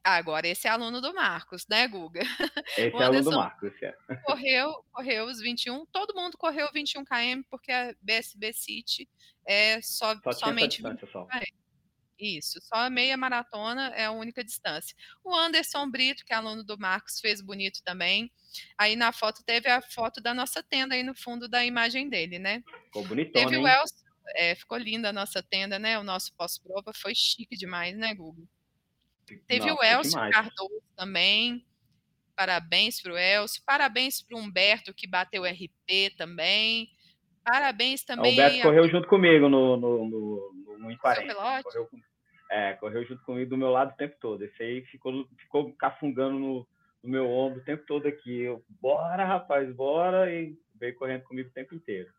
Agora, 0.03 0.47
esse 0.47 0.67
é 0.67 0.71
aluno 0.71 1.01
do 1.01 1.13
Marcos, 1.13 1.67
né, 1.67 1.85
Guga? 1.85 2.21
Esse 2.77 2.95
é 2.95 3.03
aluno 3.03 3.23
do 3.23 3.31
Marcos, 3.31 3.73
é. 3.83 3.93
Correu, 4.23 4.73
correu 4.93 5.25
os 5.25 5.41
21, 5.41 5.85
todo 5.87 6.15
mundo 6.15 6.37
correu 6.37 6.69
21 6.73 7.03
km, 7.03 7.41
porque 7.49 7.73
a 7.73 7.93
BSB 8.01 8.53
City 8.53 9.09
é 9.45 9.81
só, 9.81 10.15
só 10.23 10.31
somente 10.31 10.81
21 10.81 10.95
km. 10.95 11.27
Isso, 12.19 12.59
só 12.61 12.75
a 12.75 12.89
meia 12.89 13.15
maratona 13.15 13.89
é 13.95 14.05
a 14.05 14.11
única 14.11 14.43
distância. 14.43 14.95
O 15.23 15.35
Anderson 15.35 15.89
Brito, 15.89 16.25
que 16.25 16.33
é 16.33 16.35
aluno 16.35 16.63
do 16.63 16.77
Marcos, 16.77 17.19
fez 17.19 17.41
bonito 17.41 17.83
também. 17.83 18.31
Aí 18.77 18.95
na 18.95 19.11
foto 19.11 19.43
teve 19.45 19.69
a 19.69 19.81
foto 19.81 20.19
da 20.19 20.33
nossa 20.33 20.63
tenda 20.63 20.95
aí 20.95 21.03
no 21.03 21.13
fundo 21.13 21.47
da 21.47 21.63
imagem 21.63 22.09
dele, 22.09 22.39
né? 22.39 22.63
Ficou 22.85 23.05
bonitona, 23.05 23.45
Teve 23.45 23.57
o 23.57 23.67
é, 24.35 24.55
ficou 24.55 24.77
linda 24.77 25.09
a 25.09 25.13
nossa 25.13 25.41
tenda, 25.41 25.79
né? 25.79 25.97
O 25.99 26.03
nosso 26.03 26.33
pós-prova 26.35 26.91
foi 26.93 27.13
chique 27.15 27.55
demais, 27.55 27.95
né, 27.95 28.13
Google? 28.13 28.47
Teve 29.45 29.67
Nossa, 29.67 29.81
o 29.81 29.83
Elcio. 29.83 30.19
Cardoso 30.31 30.83
também. 30.95 31.65
Parabéns 32.35 33.01
para 33.01 33.13
o 33.13 33.17
Elcio. 33.17 33.61
Parabéns 33.65 34.21
para 34.21 34.37
o 34.37 34.39
Humberto, 34.39 34.93
que 34.93 35.07
bateu 35.07 35.43
RP 35.43 36.15
também. 36.17 36.89
Parabéns 37.43 38.03
também. 38.03 38.31
O 38.31 38.33
Humberto 38.33 38.59
a... 38.59 38.63
correu 38.63 38.89
junto 38.89 39.07
comigo 39.07 39.49
no, 39.49 39.77
no, 39.77 40.09
no, 40.09 40.56
no, 40.77 40.89
no 40.89 40.97
Correu, 40.97 41.89
é, 42.49 42.73
correu 42.73 43.05
junto 43.05 43.23
comigo 43.23 43.49
do 43.49 43.57
meu 43.57 43.69
lado 43.69 43.91
o 43.91 43.97
tempo 43.97 44.15
todo. 44.19 44.43
Esse 44.43 44.63
aí 44.63 44.85
ficou, 44.85 45.27
ficou 45.37 45.73
cafungando 45.73 46.39
no, 46.39 46.67
no 47.03 47.09
meu 47.09 47.29
ombro 47.29 47.59
o 47.59 47.63
tempo 47.63 47.85
todo 47.85 48.07
aqui. 48.07 48.41
Eu, 48.41 48.63
bora, 48.81 49.25
rapaz, 49.25 49.69
bora. 49.75 50.31
E 50.33 50.57
veio 50.75 50.95
correndo 50.95 51.23
comigo 51.23 51.49
o 51.49 51.53
tempo 51.53 51.75
inteiro. 51.75 52.09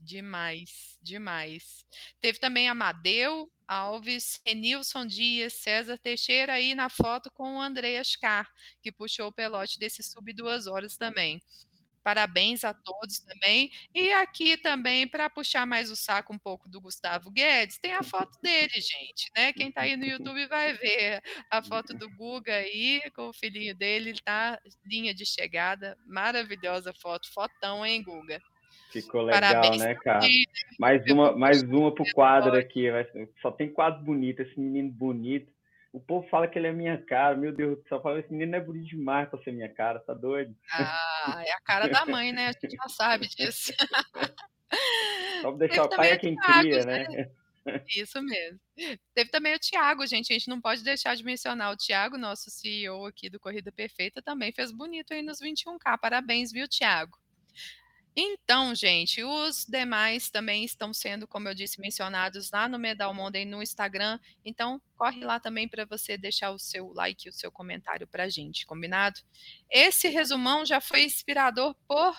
Demais, 0.00 0.98
demais. 1.00 1.86
Teve 2.20 2.40
também 2.40 2.68
Amadeu 2.68 3.48
Alves, 3.68 4.42
Renilson 4.44 5.06
Dias, 5.06 5.52
César 5.52 5.96
Teixeira 5.96 6.54
aí 6.54 6.74
na 6.74 6.88
foto 6.88 7.30
com 7.30 7.56
o 7.56 7.60
André 7.60 7.98
Ascar, 7.98 8.50
que 8.82 8.90
puxou 8.90 9.28
o 9.28 9.32
pelote 9.32 9.78
desse 9.78 10.02
sub 10.02 10.32
duas 10.32 10.66
horas 10.66 10.96
também. 10.96 11.40
Parabéns 12.02 12.64
a 12.64 12.74
todos 12.74 13.20
também. 13.20 13.70
E 13.94 14.12
aqui 14.12 14.56
também, 14.56 15.06
para 15.06 15.30
puxar 15.30 15.66
mais 15.66 15.90
o 15.90 15.96
saco 15.96 16.32
um 16.32 16.38
pouco 16.38 16.68
do 16.68 16.80
Gustavo 16.80 17.30
Guedes, 17.30 17.78
tem 17.78 17.92
a 17.92 18.02
foto 18.02 18.40
dele, 18.42 18.72
gente, 18.74 19.30
né? 19.36 19.52
Quem 19.52 19.68
está 19.68 19.82
aí 19.82 19.96
no 19.96 20.04
YouTube 20.04 20.46
vai 20.46 20.74
ver 20.74 21.22
a 21.50 21.62
foto 21.62 21.94
do 21.94 22.08
Guga 22.10 22.54
aí, 22.54 23.02
com 23.14 23.28
o 23.28 23.32
filhinho 23.32 23.74
dele, 23.74 24.14
tá? 24.24 24.58
Linha 24.84 25.14
de 25.14 25.24
chegada, 25.24 25.96
maravilhosa 26.06 26.92
foto, 26.92 27.32
fotão, 27.32 27.86
hein, 27.86 28.02
Guga? 28.02 28.40
Ficou 28.90 29.22
legal, 29.22 29.40
Parabéns 29.40 29.78
né, 29.78 29.94
cara? 29.94 30.20
Mais 30.78 31.04
uma, 31.06 31.36
mais 31.36 31.62
uma 31.62 31.94
pro 31.94 32.04
quadro 32.12 32.58
aqui. 32.58 32.86
Só 33.40 33.50
tem 33.50 33.72
quadro 33.72 34.04
bonito, 34.04 34.42
esse 34.42 34.58
menino 34.58 34.90
bonito. 34.90 35.50
O 35.92 36.00
povo 36.00 36.26
fala 36.28 36.48
que 36.48 36.58
ele 36.58 36.68
é 36.68 36.72
minha 36.72 36.96
cara, 36.96 37.36
meu 37.36 37.52
Deus 37.52 37.78
do 37.78 37.88
céu. 37.88 38.00
Fala, 38.00 38.18
esse 38.18 38.32
menino 38.32 38.56
é 38.56 38.60
bonito 38.60 38.88
demais 38.88 39.28
pra 39.28 39.42
ser 39.42 39.52
minha 39.52 39.68
cara, 39.68 40.00
tá 40.00 40.14
doido? 40.14 40.56
Ah, 40.72 41.42
é 41.46 41.52
a 41.52 41.60
cara 41.60 41.86
da 41.86 42.06
mãe, 42.06 42.32
né? 42.32 42.48
A 42.48 42.52
gente 42.52 42.76
já 42.76 42.88
sabe 42.88 43.28
disso. 43.28 43.72
Só 45.42 45.52
deixar 45.52 45.84
o 45.84 45.88
pai 45.90 46.12
é 46.12 46.16
quem 46.16 46.34
cria, 46.34 46.84
né? 46.86 47.06
né? 47.08 47.30
Isso 47.88 48.20
mesmo. 48.22 48.58
Teve 49.14 49.30
também 49.30 49.54
o 49.54 49.58
Thiago, 49.58 50.06
gente. 50.06 50.32
A 50.32 50.34
gente 50.34 50.48
não 50.48 50.60
pode 50.60 50.82
deixar 50.82 51.14
de 51.14 51.22
mencionar 51.22 51.72
o 51.72 51.76
Thiago, 51.76 52.16
nosso 52.16 52.50
CEO 52.50 53.06
aqui 53.06 53.28
do 53.28 53.38
Corrida 53.38 53.70
Perfeita, 53.70 54.22
também 54.22 54.52
fez 54.52 54.72
bonito 54.72 55.12
aí 55.12 55.22
nos 55.22 55.40
21K. 55.40 55.98
Parabéns, 56.00 56.50
viu, 56.50 56.66
Thiago? 56.66 57.18
Então, 58.14 58.74
gente, 58.74 59.24
os 59.24 59.64
demais 59.64 60.28
também 60.28 60.64
estão 60.64 60.92
sendo, 60.92 61.26
como 61.26 61.48
eu 61.48 61.54
disse, 61.54 61.80
mencionados 61.80 62.50
lá 62.50 62.68
no 62.68 62.78
Medal 62.78 63.14
Monday 63.14 63.46
no 63.46 63.62
Instagram. 63.62 64.18
Então, 64.44 64.80
corre 65.02 65.24
lá 65.24 65.40
também 65.40 65.66
para 65.66 65.84
você 65.84 66.16
deixar 66.16 66.52
o 66.52 66.60
seu 66.60 66.92
like 66.92 67.26
e 67.26 67.28
o 67.28 67.32
seu 67.32 67.50
comentário 67.50 68.06
para 68.06 68.22
a 68.22 68.28
gente, 68.28 68.64
combinado? 68.64 69.20
Esse 69.68 70.08
resumão 70.08 70.64
já 70.64 70.80
foi 70.80 71.02
inspirador 71.02 71.74
por 71.88 72.14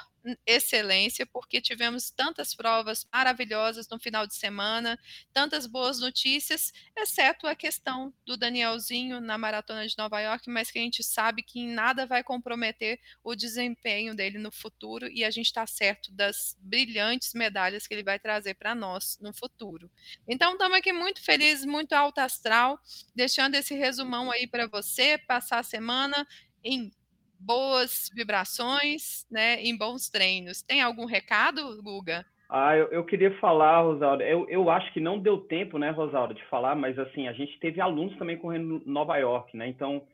excelência, 0.46 1.26
porque 1.26 1.62
tivemos 1.62 2.10
tantas 2.10 2.56
provas 2.56 3.06
maravilhosas 3.12 3.88
no 3.90 4.00
final 4.00 4.26
de 4.26 4.36
semana, 4.36 4.98
tantas 5.34 5.68
boas 5.68 6.00
notícias, 6.00 6.72
exceto 6.98 7.46
a 7.46 7.56
questão 7.56 8.14
do 8.26 8.38
Danielzinho 8.38 9.20
na 9.20 9.38
maratona 9.38 9.86
de 9.88 9.98
Nova 9.98 10.20
York, 10.22 10.50
mas 10.50 10.72
que 10.72 10.80
a 10.80 10.82
gente 10.82 11.04
sabe 11.04 11.44
que 11.44 11.60
em 11.60 11.68
nada 11.68 12.06
vai 12.06 12.24
comprometer 12.24 13.00
o 13.24 13.36
desempenho 13.36 14.16
dele 14.16 14.38
no 14.38 14.52
futuro 14.52 15.10
e 15.10 15.24
a 15.24 15.32
gente 15.32 15.48
está 15.48 15.68
certo 15.68 16.12
das 16.12 16.58
brilhantes 16.60 17.34
medalhas 17.34 17.86
que 17.86 17.94
ele 17.94 18.04
vai 18.04 18.18
trazer 18.18 18.54
para 18.54 18.74
nós 18.74 19.18
no 19.20 19.34
futuro. 19.34 19.92
Então, 20.28 20.54
estamos 20.54 20.78
aqui 20.78 20.94
muito 20.94 21.22
felizes, 21.22 21.66
muito 21.66 21.94
alto 21.94 22.20
astral, 22.20 22.73
deixando 23.16 23.56
esse 23.56 23.76
resumão 23.76 24.32
aí 24.32 24.48
para 24.48 24.68
você 24.68 25.18
passar 25.18 25.60
a 25.60 25.64
semana 25.64 26.28
em 26.64 26.92
boas 27.40 28.10
vibrações, 28.14 29.28
né, 29.30 29.62
em 29.62 29.78
bons 29.78 30.10
treinos. 30.10 30.62
Tem 30.62 30.82
algum 30.82 31.06
recado, 31.06 31.82
Guga? 31.82 32.26
Ah, 32.50 32.78
eu, 32.78 32.88
eu 32.88 33.04
queria 33.04 33.36
falar, 33.40 33.82
Rosaldo. 33.82 34.24
Eu, 34.24 34.48
eu 34.48 34.70
acho 34.70 34.94
que 34.94 35.00
não 35.00 35.18
deu 35.18 35.40
tempo, 35.40 35.78
né, 35.78 35.90
Rosaldo, 35.90 36.34
de 36.34 36.46
falar, 36.46 36.76
mas 36.76 36.98
assim, 37.00 37.28
a 37.28 37.34
gente 37.34 37.60
teve 37.60 37.82
alunos 37.82 38.16
também 38.18 38.38
correndo 38.38 38.82
em 38.86 38.90
Nova 38.90 39.18
York, 39.18 39.58
né? 39.58 39.68
Então, 39.68 40.06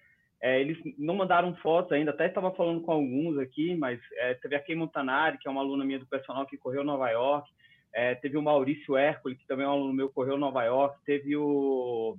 é, 0.41 0.62
eles 0.62 0.78
não 0.98 1.15
mandaram 1.15 1.54
fotos 1.58 1.91
ainda, 1.91 2.12
até 2.12 2.28
estava 2.28 2.52
falando 2.52 2.82
com 2.82 2.91
alguns 2.93 3.38
aqui, 3.38 3.76
mas 3.76 4.00
é, 4.13 4.36
teve 4.36 4.56
a 4.56 4.60
Kay 4.60 4.76
Montanari, 4.76 5.38
que 5.38 5.48
é 5.48 5.52
uma 5.52 5.62
aluna 5.62 5.84
minha 5.84 6.00
do 6.00 6.08
personal 6.08 6.45
que 6.45 6.58
correu 6.58 6.84
Nova 6.84 7.10
York, 7.10 7.50
é, 7.93 8.15
teve 8.15 8.38
o 8.38 8.41
Maurício 8.41 8.95
Hércules, 8.95 9.38
que 9.38 9.48
também 9.48 9.65
é 9.65 9.69
um 9.69 9.74
aluno 9.74 9.93
meu, 9.93 10.10
correu 10.10 10.38
Nova 10.38 10.63
York, 10.63 10.98
teve 11.06 11.36
o 11.36 12.17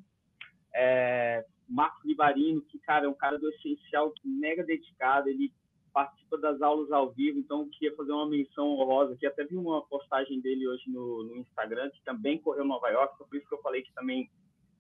é, 0.75 1.45
Marcos 1.69 2.05
Libarino, 2.05 2.63
que, 2.63 2.79
cara, 2.79 3.07
é 3.07 3.09
um 3.09 3.15
cara 3.15 3.39
do 3.39 3.49
essencial 3.51 4.13
mega 4.25 4.65
dedicado, 4.65 5.29
ele 5.29 5.53
participa 5.93 6.39
das 6.39 6.61
aulas 6.63 6.91
ao 6.93 7.11
vivo, 7.11 7.39
então 7.39 7.69
queria 7.69 7.95
fazer 7.97 8.13
uma 8.13 8.29
menção 8.29 8.69
honrosa 8.69 9.15
aqui, 9.15 9.27
até 9.27 9.45
vi 9.45 9.57
uma 9.57 9.83
postagem 9.83 10.41
dele 10.41 10.67
hoje 10.69 10.85
no, 10.89 11.25
no 11.25 11.37
Instagram, 11.37 11.91
que 11.91 12.03
também 12.05 12.39
correu 12.39 12.65
Nova 12.65 12.89
York, 12.89 13.19
por 13.19 13.37
isso 13.37 13.49
que 13.49 13.55
eu 13.55 13.63
falei 13.63 13.83
que 13.83 13.93
também 13.93 14.31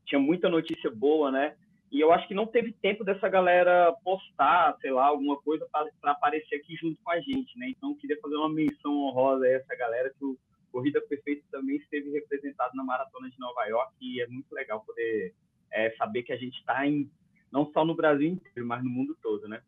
tinha 0.05 0.21
muita 0.21 0.49
notícia 0.49 0.91
boa, 0.91 1.31
né? 1.31 1.57
E 1.91 2.01
eu 2.01 2.13
acho 2.13 2.29
que 2.29 2.35
não 2.35 2.47
teve 2.47 2.73
tempo 2.73 3.03
dessa 3.03 3.29
galera 3.29 3.93
postar, 4.05 4.77
sei 4.81 4.93
lá, 4.93 5.07
alguma 5.07 5.37
coisa 5.41 5.67
para 5.73 6.13
aparecer 6.13 6.57
aqui 6.57 6.77
junto 6.77 7.01
com 7.03 7.11
a 7.11 7.21
gente, 7.21 7.59
né? 7.59 7.69
Então, 7.69 7.97
queria 7.97 8.19
fazer 8.21 8.37
uma 8.37 8.49
menção 8.49 8.93
honrosa 8.93 9.45
a 9.45 9.51
essa 9.51 9.75
galera 9.75 10.13
que 10.17 10.25
o 10.25 10.39
Corrida 10.71 11.01
Perfeita 11.01 11.43
também 11.51 11.77
esteve 11.77 12.11
representado 12.11 12.77
na 12.77 12.85
Maratona 12.85 13.29
de 13.29 13.39
Nova 13.41 13.65
York 13.65 13.93
e 14.01 14.23
é 14.23 14.27
muito 14.29 14.53
legal 14.55 14.85
poder 14.87 15.35
é, 15.73 15.91
saber 15.97 16.23
que 16.23 16.33
a 16.33 16.37
gente 16.37 16.59
está 16.59 16.87
em 16.87 17.11
não 17.51 17.71
só 17.73 17.85
no 17.85 17.97
Brasil 17.97 18.29
inteiro, 18.29 18.67
mas 18.67 18.83
no 18.83 18.91
mundo 18.91 19.17
todo, 19.21 19.49
né? 19.49 19.61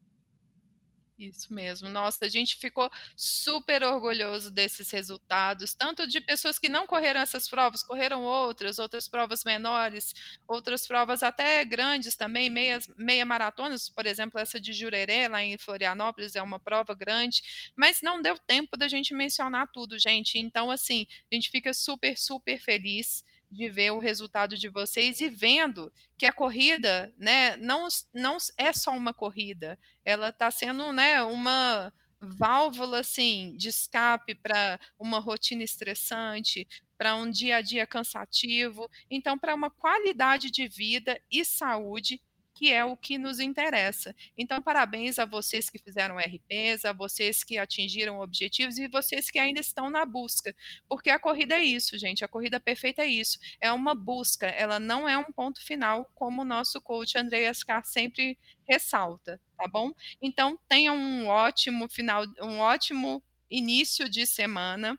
Isso 1.18 1.52
mesmo. 1.52 1.88
Nossa, 1.88 2.24
a 2.24 2.28
gente 2.28 2.56
ficou 2.56 2.90
super 3.16 3.82
orgulhoso 3.84 4.50
desses 4.50 4.90
resultados, 4.90 5.74
tanto 5.74 6.06
de 6.06 6.20
pessoas 6.20 6.58
que 6.58 6.68
não 6.68 6.86
correram 6.86 7.20
essas 7.20 7.48
provas, 7.48 7.82
correram 7.82 8.22
outras, 8.24 8.78
outras 8.78 9.08
provas 9.08 9.44
menores, 9.44 10.14
outras 10.48 10.86
provas 10.86 11.22
até 11.22 11.64
grandes 11.64 12.16
também, 12.16 12.50
meias, 12.50 12.90
meia 12.96 13.24
maratonas, 13.24 13.88
por 13.88 14.06
exemplo, 14.06 14.40
essa 14.40 14.60
de 14.60 14.72
Jurerê, 14.72 15.28
lá 15.28 15.42
em 15.42 15.56
Florianópolis, 15.58 16.34
é 16.34 16.42
uma 16.42 16.58
prova 16.58 16.94
grande, 16.94 17.42
mas 17.76 18.00
não 18.02 18.20
deu 18.20 18.36
tempo 18.38 18.76
da 18.76 18.88
gente 18.88 19.14
mencionar 19.14 19.70
tudo, 19.72 19.98
gente. 19.98 20.38
Então, 20.38 20.70
assim, 20.70 21.06
a 21.30 21.34
gente 21.34 21.50
fica 21.50 21.72
super, 21.72 22.16
super 22.18 22.58
feliz 22.58 23.22
de 23.52 23.68
ver 23.68 23.92
o 23.92 23.98
resultado 23.98 24.56
de 24.56 24.68
vocês 24.68 25.20
e 25.20 25.28
vendo 25.28 25.92
que 26.16 26.26
a 26.26 26.32
corrida, 26.32 27.12
né, 27.18 27.56
não, 27.58 27.86
não 28.12 28.38
é 28.56 28.72
só 28.72 28.90
uma 28.96 29.12
corrida, 29.12 29.78
ela 30.04 30.30
está 30.30 30.50
sendo, 30.50 30.92
né, 30.92 31.22
uma 31.22 31.92
válvula 32.20 33.00
assim 33.00 33.54
de 33.56 33.68
escape 33.68 34.34
para 34.34 34.78
uma 34.98 35.18
rotina 35.18 35.62
estressante, 35.62 36.66
para 36.96 37.16
um 37.16 37.28
dia 37.30 37.56
a 37.56 37.60
dia 37.60 37.86
cansativo, 37.86 38.88
então 39.10 39.36
para 39.36 39.54
uma 39.54 39.70
qualidade 39.70 40.50
de 40.50 40.68
vida 40.68 41.20
e 41.30 41.44
saúde 41.44 42.20
que 42.54 42.72
é 42.72 42.84
o 42.84 42.96
que 42.96 43.18
nos 43.18 43.40
interessa. 43.40 44.14
Então, 44.36 44.60
parabéns 44.60 45.18
a 45.18 45.24
vocês 45.24 45.70
que 45.70 45.78
fizeram 45.78 46.18
RPs, 46.18 46.84
a 46.84 46.92
vocês 46.92 47.42
que 47.42 47.58
atingiram 47.58 48.20
objetivos 48.20 48.78
e 48.78 48.88
vocês 48.88 49.30
que 49.30 49.38
ainda 49.38 49.60
estão 49.60 49.90
na 49.90 50.04
busca, 50.04 50.54
porque 50.88 51.10
a 51.10 51.18
corrida 51.18 51.54
é 51.54 51.64
isso, 51.64 51.98
gente, 51.98 52.24
a 52.24 52.28
corrida 52.28 52.60
perfeita 52.60 53.02
é 53.02 53.06
isso, 53.06 53.38
é 53.60 53.72
uma 53.72 53.94
busca, 53.94 54.46
ela 54.46 54.78
não 54.78 55.08
é 55.08 55.16
um 55.16 55.32
ponto 55.32 55.64
final, 55.64 56.10
como 56.14 56.42
o 56.42 56.44
nosso 56.44 56.80
coach 56.80 57.16
Andreas 57.16 57.62
Carr 57.62 57.84
sempre 57.84 58.38
ressalta, 58.68 59.40
tá 59.56 59.66
bom? 59.66 59.92
Então, 60.20 60.58
tenham 60.68 60.96
um 60.96 61.26
ótimo 61.26 61.88
final, 61.88 62.24
um 62.40 62.58
ótimo 62.58 63.22
início 63.50 64.08
de 64.08 64.26
semana 64.26 64.98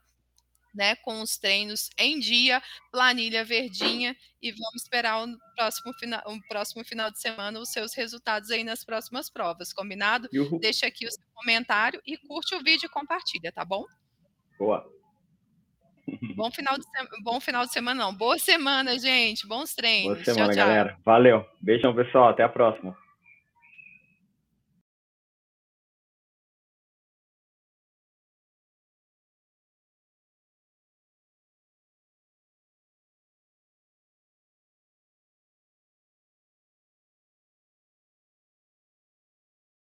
né, 0.73 0.95
com 0.97 1.21
os 1.21 1.38
treinos 1.38 1.89
em 1.97 2.19
dia, 2.19 2.62
planilha 2.91 3.43
verdinha 3.43 4.15
e 4.41 4.51
vamos 4.51 4.81
esperar 4.81 5.23
o 5.23 5.38
próximo 5.55 5.93
final, 5.93 6.21
o 6.25 6.47
próximo 6.47 6.83
final 6.83 7.12
de 7.12 7.19
semana 7.19 7.59
os 7.59 7.69
seus 7.69 7.93
resultados 7.93 8.51
aí 8.51 8.63
nas 8.63 8.84
próximas 8.84 9.30
provas, 9.30 9.71
combinado? 9.71 10.28
Uhum. 10.34 10.59
Deixa 10.59 10.88
aqui 10.88 11.05
o 11.05 11.11
seu 11.11 11.24
comentário 11.34 12.01
e 12.05 12.17
curte 12.17 12.55
o 12.55 12.63
vídeo 12.63 12.88
e 12.88 12.89
compartilha, 12.89 13.51
tá 13.51 13.63
bom? 13.63 13.86
Boa. 14.57 14.91
Bom 16.36 16.51
final 16.51 16.78
de 16.78 16.84
semana, 16.84 17.09
bom 17.24 17.39
final 17.39 17.65
de 17.65 17.71
semana 17.71 18.03
não, 18.03 18.13
boa 18.13 18.38
semana, 18.38 18.99
gente, 18.99 19.47
bons 19.47 19.74
treinos. 19.74 20.15
Boa 20.15 20.26
semana, 20.26 20.45
tchau, 20.47 20.55
tchau. 20.55 20.67
galera. 20.67 20.97
Valeu. 21.05 21.45
Beijão, 21.61 21.95
pessoal, 21.95 22.30
até 22.30 22.43
a 22.43 22.49
próxima. 22.49 22.95